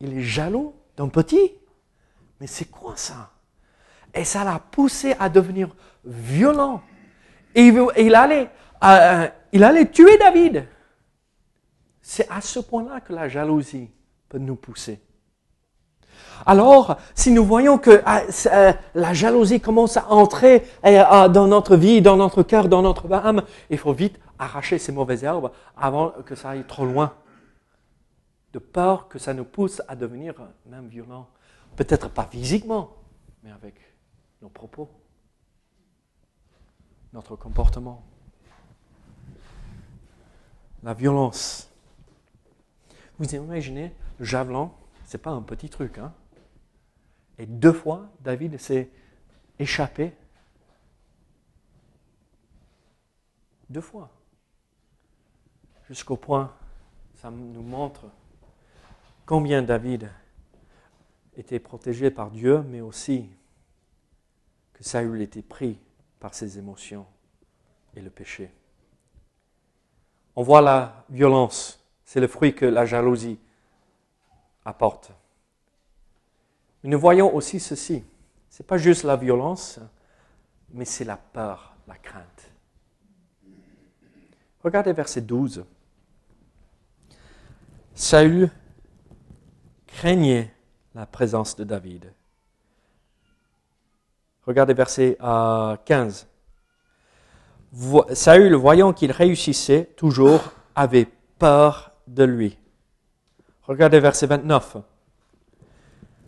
Il 0.00 0.12
est 0.12 0.22
jaloux 0.22 0.74
d'un 0.96 1.08
petit. 1.08 1.52
Mais 2.40 2.46
c'est 2.46 2.66
quoi 2.66 2.96
ça? 2.96 3.32
Et 4.12 4.24
ça 4.24 4.44
l'a 4.44 4.58
poussé 4.58 5.14
à 5.18 5.28
devenir 5.28 5.74
violent. 6.04 6.82
Et 7.54 7.72
il, 7.98 8.14
allait, 8.14 8.50
euh, 8.84 9.28
il 9.52 9.64
allait 9.64 9.90
tuer 9.90 10.16
David. 10.18 10.66
C'est 12.00 12.28
à 12.30 12.40
ce 12.40 12.60
point-là 12.60 13.00
que 13.00 13.12
la 13.12 13.28
jalousie 13.28 13.90
peut 14.28 14.38
nous 14.38 14.56
pousser. 14.56 15.00
Alors, 16.46 16.96
si 17.14 17.32
nous 17.32 17.44
voyons 17.44 17.78
que 17.78 18.02
ah, 18.06 18.22
euh, 18.46 18.72
la 18.94 19.12
jalousie 19.12 19.60
commence 19.60 19.96
à 19.96 20.10
entrer 20.10 20.64
euh, 20.84 21.28
dans 21.28 21.46
notre 21.46 21.76
vie, 21.76 22.00
dans 22.00 22.16
notre 22.16 22.42
cœur, 22.42 22.68
dans 22.68 22.82
notre 22.82 23.12
âme, 23.12 23.42
il 23.68 23.78
faut 23.78 23.92
vite 23.92 24.18
arracher 24.38 24.78
ces 24.78 24.92
mauvaises 24.92 25.24
herbes 25.24 25.50
avant 25.76 26.10
que 26.24 26.34
ça 26.34 26.50
aille 26.50 26.64
trop 26.64 26.86
loin. 26.86 27.14
De 28.52 28.58
peur 28.58 29.08
que 29.08 29.18
ça 29.18 29.34
nous 29.34 29.44
pousse 29.44 29.82
à 29.86 29.94
devenir 29.94 30.34
même 30.66 30.88
violents. 30.88 31.28
Peut-être 31.76 32.08
pas 32.08 32.24
physiquement, 32.24 32.96
mais 33.44 33.52
avec 33.52 33.74
nos 34.42 34.48
propos, 34.48 34.88
notre 37.12 37.36
comportement. 37.36 38.04
La 40.82 40.94
violence. 40.94 41.70
Vous 43.18 43.34
imaginez, 43.34 43.92
le 44.18 44.24
javelin, 44.24 44.72
c'est 45.04 45.18
pas 45.18 45.30
un 45.30 45.42
petit 45.42 45.68
truc, 45.68 45.98
hein? 45.98 46.12
Et 47.38 47.46
deux 47.46 47.72
fois, 47.72 48.10
David 48.20 48.58
s'est 48.58 48.90
échappé. 49.58 50.12
Deux 53.68 53.80
fois. 53.80 54.10
Jusqu'au 55.88 56.16
point, 56.16 56.54
ça 57.16 57.30
nous 57.30 57.62
montre 57.62 58.06
combien 59.26 59.62
David 59.62 60.10
était 61.36 61.58
protégé 61.58 62.10
par 62.10 62.30
Dieu, 62.30 62.62
mais 62.62 62.80
aussi 62.80 63.28
que 64.72 64.84
Saül 64.84 65.20
était 65.20 65.42
pris 65.42 65.78
par 66.20 66.34
ses 66.34 66.58
émotions 66.58 67.06
et 67.96 68.00
le 68.00 68.10
péché. 68.10 68.52
On 70.36 70.42
voit 70.42 70.60
la 70.60 71.04
violence, 71.08 71.84
c'est 72.04 72.20
le 72.20 72.28
fruit 72.28 72.54
que 72.54 72.66
la 72.66 72.86
jalousie 72.86 73.38
apporte. 74.64 75.10
Mais 76.82 76.90
nous 76.90 77.00
voyons 77.00 77.34
aussi 77.34 77.58
ceci. 77.58 78.04
Ce 78.48 78.62
n'est 78.62 78.66
pas 78.66 78.78
juste 78.78 79.04
la 79.04 79.16
violence, 79.16 79.80
mais 80.72 80.84
c'est 80.84 81.04
la 81.04 81.16
peur, 81.16 81.74
la 81.88 81.96
crainte. 81.96 82.52
Regardez 84.62 84.92
verset 84.92 85.22
12. 85.22 85.64
Saül 87.94 88.50
craignait 89.86 90.54
la 90.94 91.06
présence 91.06 91.56
de 91.56 91.64
David. 91.64 92.12
Regardez 94.50 94.74
verset 94.74 95.16
15. 95.84 96.26
Euh, 97.72 98.14
Saül, 98.14 98.54
voyant 98.56 98.92
qu'il 98.92 99.12
réussissait 99.12 99.90
toujours, 99.96 100.40
avait 100.74 101.06
peur 101.38 101.92
de 102.08 102.24
lui. 102.24 102.58
Regardez 103.62 104.00
verset 104.00 104.26
29. 104.26 104.78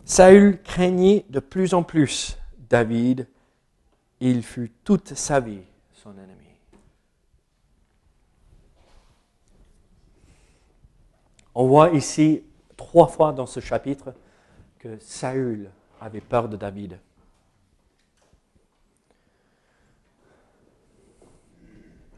Saül 0.05 0.61
craignait 0.63 1.25
de 1.27 1.41
plus 1.41 1.73
en 1.73 1.83
plus 1.83 2.37
David. 2.69 3.27
Il 4.21 4.41
fut 4.41 4.71
toute 4.85 5.15
sa 5.15 5.41
vie 5.41 5.63
son 5.91 6.11
ennemi. 6.11 6.47
On 11.53 11.67
voit 11.67 11.89
ici 11.89 12.41
trois 12.77 13.07
fois 13.07 13.33
dans 13.33 13.47
ce 13.47 13.59
chapitre 13.59 14.13
que 14.79 14.97
Saül 15.01 15.69
avait 15.99 16.21
peur 16.21 16.47
de 16.47 16.55
David. 16.55 16.97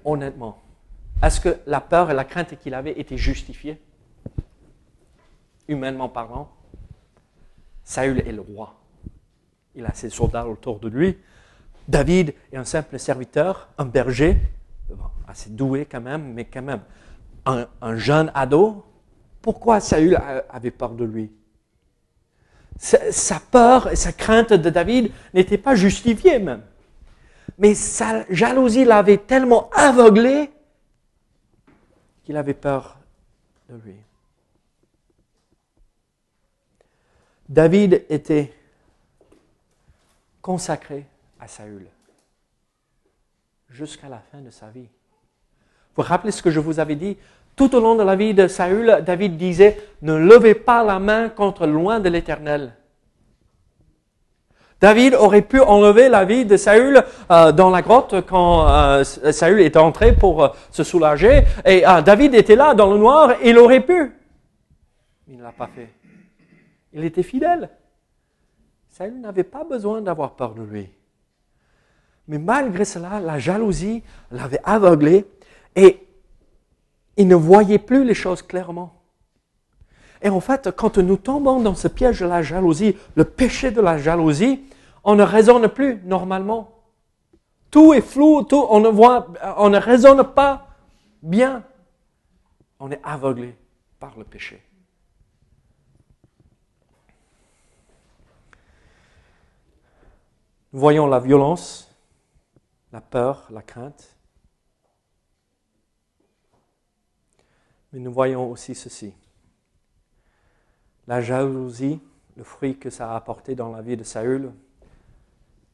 Honnêtement, 0.05 0.61
est-ce 1.23 1.41
que 1.41 1.57
la 1.65 1.81
peur 1.81 2.11
et 2.11 2.13
la 2.13 2.23
crainte 2.23 2.57
qu'il 2.59 2.75
avait 2.75 2.99
étaient 2.99 3.17
justifiées, 3.17 3.81
humainement 5.67 6.09
parlant 6.09 6.49
Saül 7.83 8.19
est 8.19 8.31
le 8.31 8.41
roi. 8.41 8.75
Il 9.75 9.85
a 9.85 9.93
ses 9.93 10.09
soldats 10.09 10.47
autour 10.47 10.79
de 10.79 10.87
lui. 10.87 11.17
David 11.87 12.33
est 12.51 12.57
un 12.57 12.65
simple 12.65 12.97
serviteur, 12.97 13.69
un 13.77 13.85
berger, 13.85 14.37
assez 15.27 15.49
doué 15.49 15.85
quand 15.89 16.01
même, 16.01 16.33
mais 16.33 16.45
quand 16.45 16.61
même 16.61 16.81
un, 17.45 17.95
jeune 17.95 18.31
ado. 18.33 18.83
Pourquoi 19.41 19.79
Saül 19.79 20.19
avait 20.49 20.71
peur 20.71 20.91
de 20.91 21.05
lui? 21.05 21.31
Sa, 22.77 23.39
peur 23.39 23.91
et 23.91 23.95
sa 23.95 24.11
crainte 24.11 24.53
de 24.53 24.69
David 24.69 25.11
n'étaient 25.33 25.57
pas 25.57 25.75
justifiées 25.75 26.39
même. 26.39 26.61
Mais 27.57 27.73
sa 27.73 28.25
jalousie 28.29 28.85
l'avait 28.85 29.17
tellement 29.17 29.69
aveuglé 29.71 30.51
qu'il 32.23 32.35
avait 32.37 32.53
peur 32.53 32.97
de 33.69 33.75
lui. 33.75 33.95
David 37.47 38.05
était 38.09 38.51
consacré 40.41 41.05
à 41.39 41.47
Saül 41.47 41.87
jusqu'à 43.69 44.09
la 44.09 44.19
fin 44.19 44.41
de 44.41 44.49
sa 44.49 44.69
vie. 44.69 44.87
Vous 45.95 46.01
vous 46.01 46.09
rappelez 46.09 46.31
ce 46.31 46.41
que 46.41 46.51
je 46.51 46.59
vous 46.59 46.79
avais 46.79 46.95
dit? 46.95 47.17
Tout 47.55 47.73
au 47.75 47.79
long 47.79 47.95
de 47.95 48.03
la 48.03 48.15
vie 48.15 48.33
de 48.33 48.47
Saül, 48.47 49.01
David 49.05 49.37
disait, 49.37 49.81
ne 50.01 50.13
levez 50.13 50.55
pas 50.55 50.83
la 50.83 50.99
main 50.99 51.29
contre 51.29 51.65
loin 51.65 51.99
de 51.99 52.09
l'Éternel. 52.09 52.75
David 54.81 55.15
aurait 55.15 55.41
pu 55.41 55.59
enlever 55.61 56.09
la 56.09 56.25
vie 56.25 56.45
de 56.45 56.57
Saül 56.57 57.03
euh, 57.31 57.51
dans 57.51 57.69
la 57.69 57.81
grotte 57.81 58.15
quand 58.27 58.67
euh, 58.67 59.03
Saül 59.03 59.61
est 59.61 59.77
entré 59.77 60.13
pour 60.13 60.43
euh, 60.43 60.49
se 60.71 60.83
soulager. 60.83 61.43
Et 61.65 61.83
David 62.05 62.35
était 62.35 62.55
là 62.55 62.73
dans 62.73 62.91
le 62.91 62.97
noir, 62.97 63.35
il 63.43 63.57
aurait 63.57 63.85
pu. 63.85 64.11
Il 65.27 65.37
ne 65.37 65.43
l'a 65.43 65.51
pas 65.51 65.69
fait. 65.73 65.89
Il 66.93 67.03
était 67.03 67.23
fidèle. 67.23 67.69
Saül 68.89 69.19
n'avait 69.19 69.43
pas 69.43 69.63
besoin 69.63 70.01
d'avoir 70.01 70.35
peur 70.35 70.53
de 70.53 70.63
lui. 70.63 70.89
Mais 72.27 72.37
malgré 72.37 72.85
cela, 72.85 73.19
la 73.19 73.39
jalousie 73.39 74.03
l'avait 74.31 74.61
aveuglé 74.63 75.25
et 75.75 76.05
il 77.17 77.27
ne 77.27 77.35
voyait 77.35 77.79
plus 77.79 78.03
les 78.03 78.13
choses 78.13 78.41
clairement. 78.41 78.94
Et 80.25 80.29
en 80.29 80.39
fait, 80.39 80.71
quand 80.75 80.97
nous 80.97 81.17
tombons 81.17 81.61
dans 81.61 81.75
ce 81.75 81.87
piège 81.87 82.21
de 82.21 82.25
la 82.25 82.41
jalousie, 82.41 82.97
le 83.13 83.25
péché 83.25 83.69
de 83.69 83.79
la 83.79 83.99
jalousie, 83.99 84.65
on 85.03 85.13
ne 85.13 85.21
raisonne 85.21 85.67
plus 85.67 86.01
normalement. 86.03 86.81
Tout 87.69 87.93
est 87.93 88.01
flou, 88.01 88.41
tout, 88.41 88.65
on, 88.71 88.79
ne 88.79 88.89
voit, 88.89 89.27
on 89.57 89.69
ne 89.69 89.77
raisonne 89.77 90.23
pas 90.23 90.69
bien. 91.21 91.63
On 92.79 92.89
est 92.89 92.99
aveuglé 93.03 93.55
par 93.99 94.17
le 94.17 94.23
péché. 94.23 94.63
Nous 100.73 100.79
voyons 100.79 101.05
la 101.05 101.19
violence, 101.19 101.87
la 102.91 102.99
peur, 102.99 103.45
la 103.51 103.61
crainte. 103.61 104.17
Mais 107.93 107.99
nous 107.99 108.11
voyons 108.11 108.49
aussi 108.49 108.73
ceci. 108.73 109.13
La 111.07 111.21
jalousie, 111.21 111.99
le 112.35 112.43
fruit 112.43 112.77
que 112.77 112.89
ça 112.89 113.11
a 113.11 113.15
apporté 113.15 113.55
dans 113.55 113.71
la 113.71 113.81
vie 113.81 113.97
de 113.97 114.03
Saül, 114.03 114.51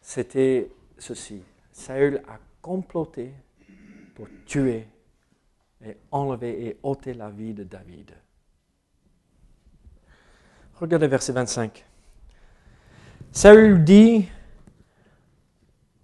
c'était 0.01 0.69
ceci. 0.97 1.41
Saül 1.71 2.21
a 2.27 2.37
comploté 2.61 3.33
pour 4.15 4.27
tuer 4.45 4.87
et 5.85 5.97
enlever 6.11 6.65
et 6.65 6.77
ôter 6.83 7.13
la 7.13 7.29
vie 7.29 7.53
de 7.53 7.63
David. 7.63 8.11
Regardez 10.75 11.07
verset 11.07 11.31
25. 11.33 11.85
Saül 13.31 13.83
dit, 13.83 14.27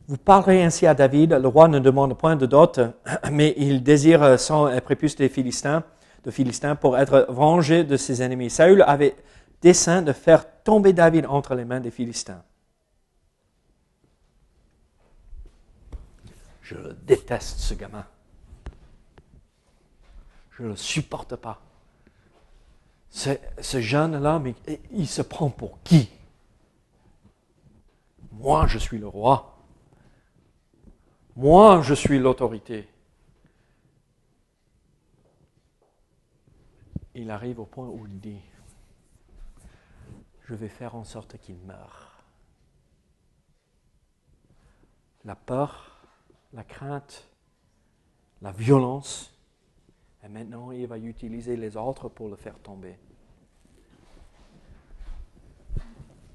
vous 0.07 0.17
parlerez 0.17 0.63
ainsi 0.63 0.87
à 0.87 0.93
David, 0.93 1.33
le 1.33 1.47
roi 1.47 1.67
ne 1.67 1.79
demande 1.79 2.17
point 2.17 2.37
de 2.37 2.45
dot, 2.45 2.79
mais 3.31 3.53
il 3.57 3.83
désire 3.83 4.39
sang 4.39 4.69
et 4.69 4.79
prépuce 4.79 5.15
des 5.15 5.27
Philistins, 5.27 5.83
de 6.27 6.31
Philistins 6.31 6.75
pour 6.75 6.97
être 6.97 7.25
vengé 7.29 7.85
de 7.85 7.95
ses 7.95 8.21
ennemis. 8.21 8.49
Saül 8.49 8.81
avait 8.81 9.15
dessein 9.61 10.01
de 10.01 10.11
faire 10.11 10.61
tomber 10.63 10.91
David 10.91 11.25
entre 11.25 11.55
les 11.55 11.63
mains 11.63 11.79
des 11.79 11.89
Philistins. 11.89 12.43
Je 16.61 16.75
déteste, 17.03 17.59
ce 17.59 17.73
gamin. 17.75 18.05
Je 20.51 20.63
ne 20.63 20.67
le 20.67 20.75
supporte 20.75 21.37
pas. 21.37 21.61
Ce, 23.09 23.29
ce 23.61 23.79
jeune-là, 23.79 24.39
mais 24.39 24.53
il 24.91 25.07
se 25.07 25.21
prend 25.21 25.49
pour 25.49 25.81
qui? 25.83 26.09
Moi, 28.33 28.67
je 28.67 28.77
suis 28.77 28.97
le 28.97 29.07
roi. 29.07 29.63
Moi, 31.37 31.81
je 31.83 31.93
suis 31.93 32.19
l'autorité. 32.19 32.89
Il 37.19 37.31
arrive 37.31 37.59
au 37.59 37.65
point 37.65 37.87
où 37.87 38.05
il 38.05 38.19
dit, 38.19 38.39
je 40.43 40.53
vais 40.53 40.69
faire 40.69 40.93
en 40.93 41.03
sorte 41.03 41.39
qu'il 41.39 41.57
meure. 41.65 42.21
La 45.25 45.35
peur, 45.35 45.99
la 46.53 46.63
crainte, 46.63 47.27
la 48.43 48.51
violence, 48.51 49.35
et 50.23 50.27
maintenant 50.27 50.69
il 50.69 50.85
va 50.85 50.99
utiliser 50.99 51.57
les 51.57 51.75
autres 51.75 52.07
pour 52.07 52.29
le 52.29 52.35
faire 52.35 52.59
tomber. 52.59 52.99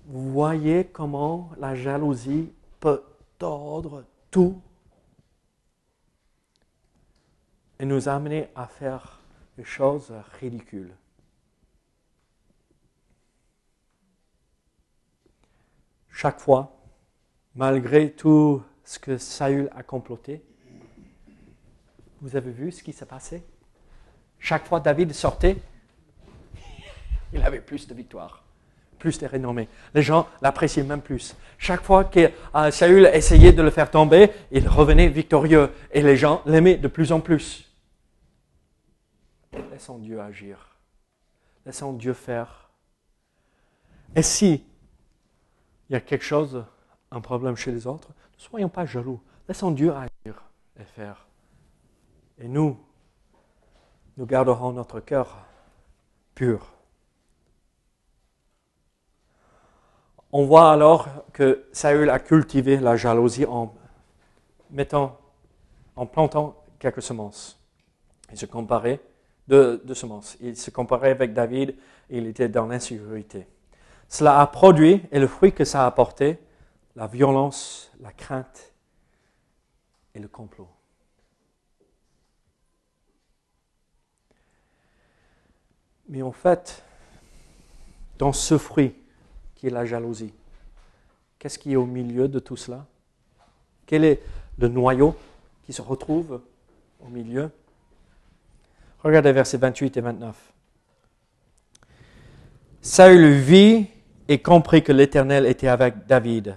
Vous 0.07 0.33
voyez 0.33 0.89
comment 0.89 1.51
la 1.59 1.77
jalousie 1.77 2.53
peut 2.81 3.05
tordre 3.39 4.05
tout 4.33 4.61
et 7.79 7.85
nous 7.85 8.09
amener 8.09 8.49
à 8.57 8.67
faire 8.67 9.22
des 9.57 9.65
choses 9.65 10.13
ridicules. 10.41 10.93
Chaque 16.11 16.41
fois, 16.41 16.77
malgré 17.55 18.13
tout 18.13 18.63
ce 18.85 18.99
que 18.99 19.19
Saül 19.19 19.69
a 19.75 19.83
comploté, 19.83 20.43
vous 22.21 22.37
avez 22.37 22.53
vu 22.53 22.71
ce 22.71 22.83
qui 22.83 22.93
s'est 22.93 23.07
passé? 23.07 23.43
Chaque 24.39 24.67
fois 24.67 24.81
David 24.81 25.13
sortait, 25.13 25.57
il 27.33 27.43
avait 27.43 27.61
plus 27.61 27.89
de 27.89 27.95
victoires, 27.95 28.45
plus 28.99 29.19
de 29.19 29.27
renommée. 29.27 29.69
Les 29.95 30.03
gens 30.03 30.29
l'appréciaient 30.41 30.85
même 30.85 31.01
plus. 31.01 31.35
Chaque 31.59 31.83
fois 31.83 32.05
que 32.05 32.31
euh, 32.55 32.71
Saül 32.71 33.07
essayait 33.07 33.53
de 33.53 33.63
le 33.63 33.71
faire 33.71 33.91
tomber, 33.91 34.31
il 34.53 34.69
revenait 34.69 35.09
victorieux 35.09 35.71
et 35.91 36.03
les 36.03 36.17
gens 36.17 36.43
l'aimaient 36.47 36.77
de 36.77 36.89
plus 36.89 37.11
en 37.11 37.21
plus. 37.21 37.72
Laissons 39.71 39.99
Dieu 39.99 40.21
agir. 40.21 40.77
Laissons 41.67 41.93
Dieu 41.93 42.13
faire. 42.13 42.71
Et 44.15 44.23
si 44.23 44.65
il 45.89 45.93
y 45.93 45.97
a 45.97 46.01
quelque 46.01 46.25
chose, 46.25 46.65
un 47.11 47.21
problème 47.21 47.57
chez 47.57 47.71
les 47.71 47.87
autres, 47.87 48.09
ne 48.09 48.41
soyons 48.41 48.69
pas 48.69 48.87
jaloux. 48.87 49.21
Laissons 49.49 49.71
Dieu 49.71 49.93
agir 49.93 50.43
et 50.79 50.85
faire. 50.85 51.27
Et 52.39 52.49
nous, 52.49 52.79
nous 54.17 54.27
garderons 54.27 54.73
notre 54.73 55.01
cœur 55.01 55.45
pur. 56.35 56.73
On 60.33 60.47
voit 60.47 60.73
alors 60.73 61.09
que 61.35 61.69
Saül 61.73 62.09
a 62.09 62.19
cultivé 62.19 62.79
la 62.79 62.97
jalousie 62.97 63.45
en 63.45 63.75
mettant, 64.71 65.21
en 65.95 66.07
plantant 66.07 66.65
quelques 66.79 67.03
semences. 67.03 67.61
Il 68.31 68.39
se 68.39 68.47
comparait 68.47 69.01
de, 69.49 69.81
semences. 69.95 70.37
Il 70.41 70.57
se 70.57 70.71
comparait 70.71 71.11
avec 71.11 71.33
David 71.33 71.75
il 72.11 72.27
était 72.27 72.49
dans 72.49 72.67
l'insécurité. 72.67 73.47
Cela 74.09 74.41
a 74.41 74.47
produit, 74.47 75.03
et 75.11 75.19
le 75.19 75.27
fruit 75.27 75.53
que 75.53 75.65
ça 75.65 75.85
a 75.85 75.87
apporté, 75.87 76.39
la 76.95 77.07
violence, 77.07 77.91
la 78.01 78.13
crainte 78.13 78.73
et 80.15 80.19
le 80.19 80.29
complot. 80.29 80.69
Mais 86.09 86.21
en 86.21 86.33
fait, 86.33 86.85
dans 88.19 88.35
ce 88.35 88.59
fruit 88.59 88.95
qui 89.55 89.69
est 89.69 89.71
la 89.71 89.87
jalousie, 89.87 90.35
qu'est-ce 91.39 91.59
qui 91.59 91.73
est 91.73 91.77
au 91.77 91.87
milieu 91.87 92.29
de 92.29 92.39
tout 92.39 92.57
cela? 92.57 92.87
Quel 93.87 94.05
est 94.05 94.23
le 94.59 94.69
noyau 94.69 95.17
qui 95.65 95.73
se 95.73 95.81
retrouve 95.81 96.43
au 97.01 97.09
milieu? 97.09 97.51
Regardez 99.03 99.33
versets 99.33 99.59
28 99.59 99.97
et 99.97 100.01
29. 100.01 100.53
Saül 102.81 103.33
vit 103.33 103.87
et 104.29 104.39
comprit 104.41 104.83
que 104.83 104.93
l'Éternel 104.93 105.47
était 105.47 105.69
avec 105.69 106.07
David. 106.07 106.57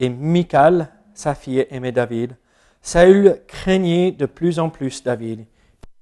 Et 0.00 0.08
Michal, 0.08 0.88
sa 1.14 1.34
fille, 1.34 1.66
aimait 1.70 1.92
David. 1.92 2.36
Saül 2.80 3.40
craignait 3.46 4.12
de 4.12 4.26
plus 4.26 4.58
en 4.58 4.70
plus 4.70 5.02
David. 5.02 5.46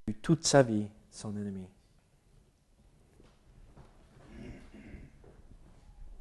Il 0.06 0.14
fut 0.14 0.20
toute 0.20 0.46
sa 0.46 0.62
vie 0.62 0.86
son 1.10 1.36
ennemi. 1.36 1.66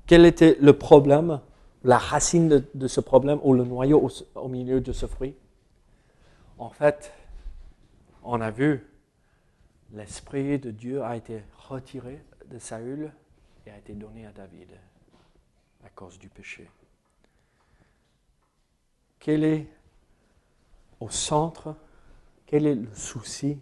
Quel 0.06 0.26
était 0.26 0.58
le 0.60 0.74
problème, 0.74 1.40
la 1.84 1.98
racine 1.98 2.66
de, 2.74 2.88
ce 2.88 3.00
problème 3.00 3.40
ou 3.44 3.54
le 3.54 3.64
noyau 3.64 4.10
au 4.36 4.48
milieu 4.48 4.82
de 4.82 4.92
ce 4.92 5.06
fruit? 5.06 5.36
En 6.58 6.70
fait, 6.70 7.14
on 8.24 8.42
a 8.42 8.52
vu 8.52 8.89
l'Esprit 9.94 10.60
de 10.60 10.72
Dieu 10.72 11.04
a 11.04 11.16
été 11.16 11.44
retiré 11.58 12.24
de 12.48 12.60
Saül 12.60 13.12
et 13.66 13.72
a 13.72 13.78
été 13.78 13.94
donné 13.94 14.26
à 14.26 14.32
David 14.32 14.70
à 15.84 15.90
cause 15.90 16.20
du 16.20 16.30
péché. 16.30 16.70
Quel 19.20 19.44
est 19.44 19.68
au 21.00 21.10
centre, 21.10 21.76
quel 22.46 22.66
est 22.66 22.76
le 22.76 22.94
souci 22.94 23.60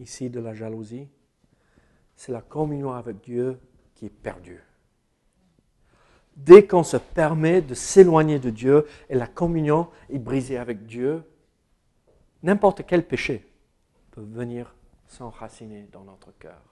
ici 0.00 0.30
de 0.30 0.40
la 0.40 0.54
jalousie? 0.54 1.08
C'est 2.16 2.32
la 2.32 2.42
communion 2.42 2.92
avec 2.92 3.20
Dieu 3.20 3.58
qui 3.94 4.06
est 4.06 4.10
perdue. 4.10 4.62
Dès 6.36 6.66
qu'on 6.66 6.82
se 6.82 6.96
permet 6.96 7.60
de 7.60 7.74
s'éloigner 7.74 8.38
de 8.38 8.50
Dieu 8.50 8.86
et 9.08 9.14
la 9.14 9.26
communion 9.26 9.88
est 10.08 10.18
brisée 10.18 10.56
avec 10.56 10.86
Dieu, 10.86 11.22
n'importe 12.42 12.86
quel 12.86 13.06
péché 13.06 13.46
peut 14.12 14.22
venir 14.22 14.74
s'enraciner 15.12 15.82
dans 15.92 16.04
notre 16.04 16.32
cœur. 16.32 16.62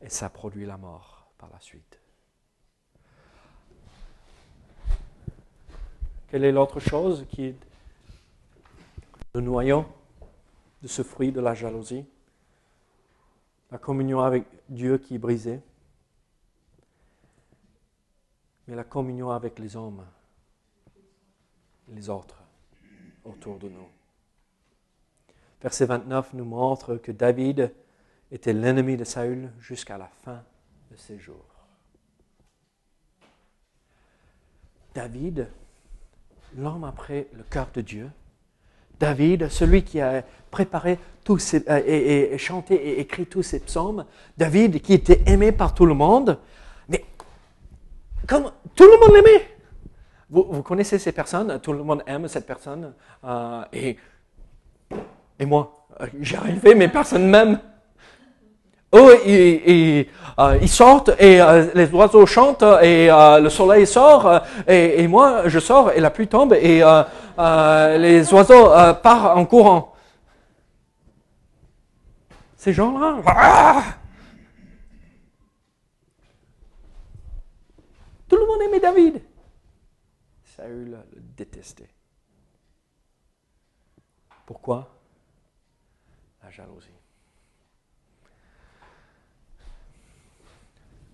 Et 0.00 0.08
ça 0.08 0.30
produit 0.30 0.66
la 0.66 0.76
mort 0.76 1.26
par 1.36 1.50
la 1.50 1.60
suite. 1.60 2.00
Quelle 6.28 6.44
est 6.44 6.52
l'autre 6.52 6.80
chose 6.80 7.26
qui 7.28 7.44
est 7.46 7.56
le 9.34 9.40
noyau 9.40 9.84
de 10.82 10.88
ce 10.88 11.02
fruit 11.02 11.32
de 11.32 11.40
la 11.40 11.54
jalousie? 11.54 12.06
La 13.70 13.78
communion 13.78 14.20
avec 14.20 14.44
Dieu 14.68 14.98
qui 14.98 15.16
est 15.16 15.18
brisée, 15.18 15.60
mais 18.68 18.76
la 18.76 18.84
communion 18.84 19.30
avec 19.30 19.58
les 19.58 19.74
hommes, 19.74 20.06
les 21.88 22.08
autres 22.08 22.40
autour 23.24 23.58
de 23.58 23.68
nous. 23.68 23.88
Verset 25.64 25.86
29 25.86 26.34
nous 26.34 26.44
montre 26.44 26.96
que 26.96 27.10
David 27.10 27.72
était 28.30 28.52
l'ennemi 28.52 28.98
de 28.98 29.04
Saül 29.04 29.50
jusqu'à 29.58 29.96
la 29.96 30.10
fin 30.22 30.42
de 30.90 30.96
ses 30.98 31.18
jours. 31.18 31.36
David, 34.94 35.48
l'homme 36.58 36.84
après 36.84 37.28
le 37.32 37.44
cœur 37.44 37.68
de 37.72 37.80
Dieu, 37.80 38.10
David, 39.00 39.48
celui 39.48 39.82
qui 39.82 40.02
a 40.02 40.22
préparé 40.50 40.98
tous 41.24 41.38
ces, 41.38 41.66
euh, 41.70 41.82
et, 41.86 42.36
chanté 42.36 42.74
et 42.74 43.00
écrit 43.00 43.24
tous 43.24 43.42
ces 43.42 43.60
psaumes, 43.60 44.04
David 44.36 44.82
qui 44.82 44.92
était 44.92 45.22
aimé 45.24 45.50
par 45.50 45.72
tout 45.72 45.86
le 45.86 45.94
monde, 45.94 46.38
mais 46.90 47.06
comme 48.28 48.52
tout 48.76 48.84
le 48.84 49.00
monde 49.00 49.14
l'aimait, 49.14 49.48
vous, 50.28 50.62
connaissez 50.62 50.98
ces 50.98 51.12
personnes, 51.12 51.58
tout 51.60 51.72
le 51.72 51.82
monde 51.82 52.02
aime 52.06 52.28
cette 52.28 52.46
personne, 52.46 52.92
euh, 53.24 53.64
et 55.38 55.46
moi, 55.46 55.86
euh, 56.00 56.06
j'y 56.20 56.36
arrivais, 56.36 56.74
mais 56.74 56.88
personne 56.88 57.28
m'aime. 57.28 57.60
Eux, 58.94 59.18
ils, 59.26 59.70
ils, 59.70 60.06
euh, 60.38 60.58
ils 60.62 60.68
sortent 60.68 61.10
et 61.18 61.40
euh, 61.40 61.70
les 61.74 61.90
oiseaux 61.92 62.26
chantent 62.26 62.62
et 62.62 63.10
euh, 63.10 63.40
le 63.40 63.50
soleil 63.50 63.86
sort 63.86 64.42
et, 64.68 65.02
et 65.02 65.08
moi 65.08 65.48
je 65.48 65.58
sors 65.58 65.90
et 65.90 66.00
la 66.00 66.10
pluie 66.10 66.28
tombe 66.28 66.52
et 66.52 66.82
les 67.98 68.32
oiseaux 68.32 68.70
partent 69.02 69.36
en 69.36 69.44
courant. 69.46 69.94
Ces 72.56 72.72
gens-là, 72.72 73.16
ah 73.26 73.82
tout 78.28 78.36
le 78.36 78.46
monde 78.46 78.62
aimait 78.62 78.80
David. 78.80 79.22
Saül 80.56 80.90
le 80.90 81.20
détestait. 81.36 81.90
Pourquoi? 84.46 84.93
Jalousie. 86.54 86.88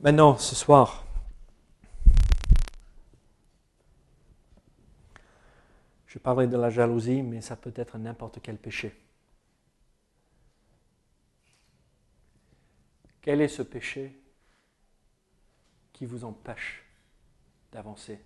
Maintenant, 0.00 0.36
ce 0.36 0.54
soir, 0.54 1.04
je 6.06 6.18
parlais 6.18 6.46
de 6.46 6.56
la 6.56 6.70
jalousie, 6.70 7.22
mais 7.22 7.40
ça 7.40 7.56
peut 7.56 7.72
être 7.76 7.98
n'importe 7.98 8.40
quel 8.42 8.56
péché. 8.56 8.94
Quel 13.22 13.40
est 13.40 13.48
ce 13.48 13.62
péché 13.62 14.18
qui 15.92 16.06
vous 16.06 16.24
empêche 16.24 16.84
d'avancer? 17.72 18.18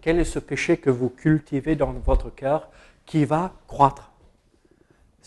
Quel 0.00 0.18
est 0.18 0.24
ce 0.24 0.38
péché 0.38 0.78
que 0.78 0.90
vous 0.90 1.10
cultivez 1.10 1.76
dans 1.76 1.92
votre 1.92 2.30
cœur 2.30 2.70
qui 3.04 3.24
va 3.24 3.54
croître? 3.66 4.12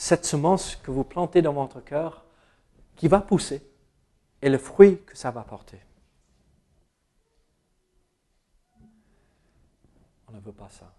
Cette 0.01 0.25
semence 0.25 0.77
que 0.77 0.89
vous 0.89 1.03
plantez 1.03 1.43
dans 1.43 1.53
votre 1.53 1.79
cœur 1.79 2.25
qui 2.95 3.07
va 3.07 3.21
pousser 3.21 3.63
et 4.41 4.49
le 4.49 4.57
fruit 4.57 4.99
que 5.03 5.15
ça 5.15 5.29
va 5.29 5.43
porter. 5.43 5.79
On 10.27 10.31
ne 10.31 10.39
veut 10.39 10.53
pas 10.53 10.71
ça. 10.71 10.91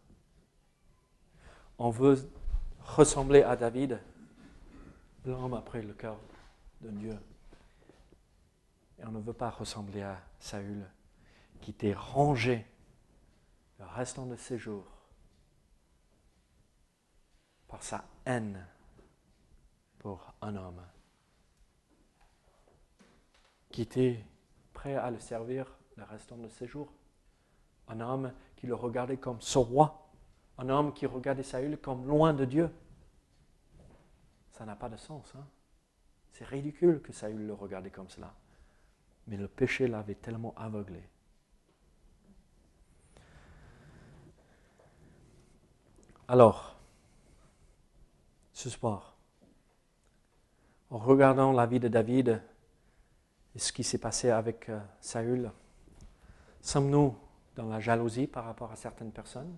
On 1.79 1.91
veut 1.91 2.31
ressembler 2.85 3.43
à 3.43 3.57
David, 3.57 4.01
l'homme 5.25 5.55
après 5.55 5.83
le 5.83 5.95
cœur 5.95 6.17
de 6.83 6.91
Dieu. 6.91 7.19
Et 9.01 9.05
on 9.05 9.11
ne 9.11 9.21
veut 9.21 9.33
pas 9.33 9.51
ressembler 9.51 10.03
à 10.03 10.23
Saül, 10.39 10.89
qui 11.61 11.73
était 11.73 11.93
rangé 11.93 12.65
le 13.81 13.85
restant 13.85 14.27
de 14.27 14.37
ses 14.37 14.59
jours 14.59 14.87
par 17.67 17.83
sa 17.83 18.05
haine 18.27 18.65
pour 20.03 20.35
un 20.41 20.57
homme 20.57 20.83
qui 23.71 23.83
était 23.83 24.25
prêt 24.73 24.97
à 24.97 25.11
le 25.11 25.21
servir 25.21 25.79
le 25.97 26.03
restant 26.03 26.37
de 26.37 26.49
ses 26.49 26.67
jours. 26.67 26.93
Un 27.89 28.01
homme 28.01 28.33
qui 28.57 28.67
le 28.67 28.75
regardait 28.75 29.17
comme 29.17 29.41
son 29.41 29.63
roi. 29.63 30.11
Un 30.59 30.69
homme 30.69 30.93
qui 30.93 31.07
regardait 31.07 31.43
Saül 31.45 31.79
comme 31.79 32.07
loin 32.07 32.35
de 32.35 32.45
Dieu. 32.45 32.71
Ça 34.51 34.65
n'a 34.67 34.77
pas 34.77 34.89
de 34.89 34.97
sens. 34.97 35.33
Hein? 35.37 35.47
C'est 36.33 36.45
ridicule 36.45 37.01
que 37.01 37.13
Saül 37.13 37.47
le 37.47 37.55
regardait 37.55 37.91
comme 37.91 38.09
cela. 38.09 38.35
Mais 39.29 39.37
le 39.37 39.47
péché 39.47 39.87
l'avait 39.87 40.17
tellement 40.17 40.55
aveuglé. 40.57 41.09
Alors, 46.27 46.77
ce 48.53 48.69
soir, 48.69 49.12
en 50.93 50.99
regardant 50.99 51.53
la 51.53 51.65
vie 51.65 51.81
de 51.81 51.89
David, 51.89 52.43
et 53.55 53.59
ce 53.59 53.73
qui 53.73 53.83
s'est 53.83 53.99
passé 53.99 54.31
avec 54.31 54.69
euh, 54.69 54.79
Saül. 55.01 55.51
Sommes-nous 56.61 57.17
dans 57.57 57.67
la 57.67 57.81
jalousie 57.81 58.27
par 58.27 58.45
rapport 58.45 58.71
à 58.71 58.77
certaines 58.77 59.11
personnes? 59.11 59.57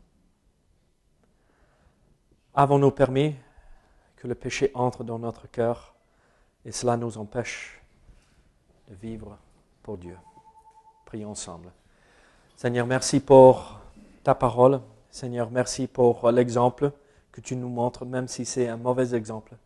Avons-nous 2.55 2.93
permis 2.93 3.35
que 4.15 4.29
le 4.29 4.37
péché 4.37 4.71
entre 4.75 5.03
dans 5.03 5.19
notre 5.19 5.49
cœur 5.49 5.97
et 6.65 6.71
cela 6.71 6.97
nous 6.97 7.19
empêche 7.19 7.83
de 8.89 8.95
vivre 8.95 9.37
pour 9.83 9.99
Dieu? 9.99 10.17
Prions 11.05 11.33
ensemble. 11.33 11.73
Seigneur, 12.55 12.87
merci 12.87 13.19
pour 13.19 13.81
ta 14.23 14.37
parole. 14.37 14.81
Seigneur, 15.11 15.51
merci 15.51 15.89
pour 15.89 16.31
l'exemple 16.31 16.93
que 17.33 17.41
tu 17.41 17.57
nous 17.57 17.69
montres, 17.69 18.07
même 18.07 18.29
si 18.29 18.45
c'est 18.45 18.69
un 18.69 18.77
mauvais 18.77 19.17
exemple. 19.17 19.57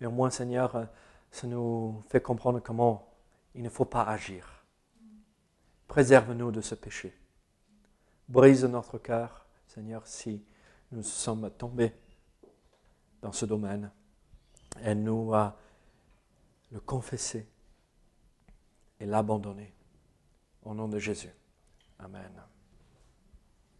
Mais 0.00 0.06
au 0.06 0.10
moins, 0.10 0.28
Seigneur, 0.28 0.86
ça 1.34 1.48
nous 1.48 2.00
fait 2.10 2.20
comprendre 2.20 2.60
comment 2.60 3.12
il 3.56 3.62
ne 3.64 3.68
faut 3.68 3.84
pas 3.84 4.04
agir. 4.04 4.64
Préserve-nous 5.88 6.52
de 6.52 6.60
ce 6.60 6.76
péché. 6.76 7.12
Brise 8.28 8.64
notre 8.64 8.98
cœur, 8.98 9.44
Seigneur, 9.66 10.06
si 10.06 10.44
nous 10.92 11.02
sommes 11.02 11.50
tombés 11.50 11.92
dans 13.20 13.32
ce 13.32 13.46
domaine. 13.46 13.90
Aide-nous 14.80 15.34
à 15.34 15.58
le 16.70 16.78
confesser 16.78 17.48
et 19.00 19.04
l'abandonner. 19.04 19.74
Au 20.62 20.72
nom 20.72 20.86
de 20.86 21.00
Jésus. 21.00 21.34
Amen. 21.98 22.44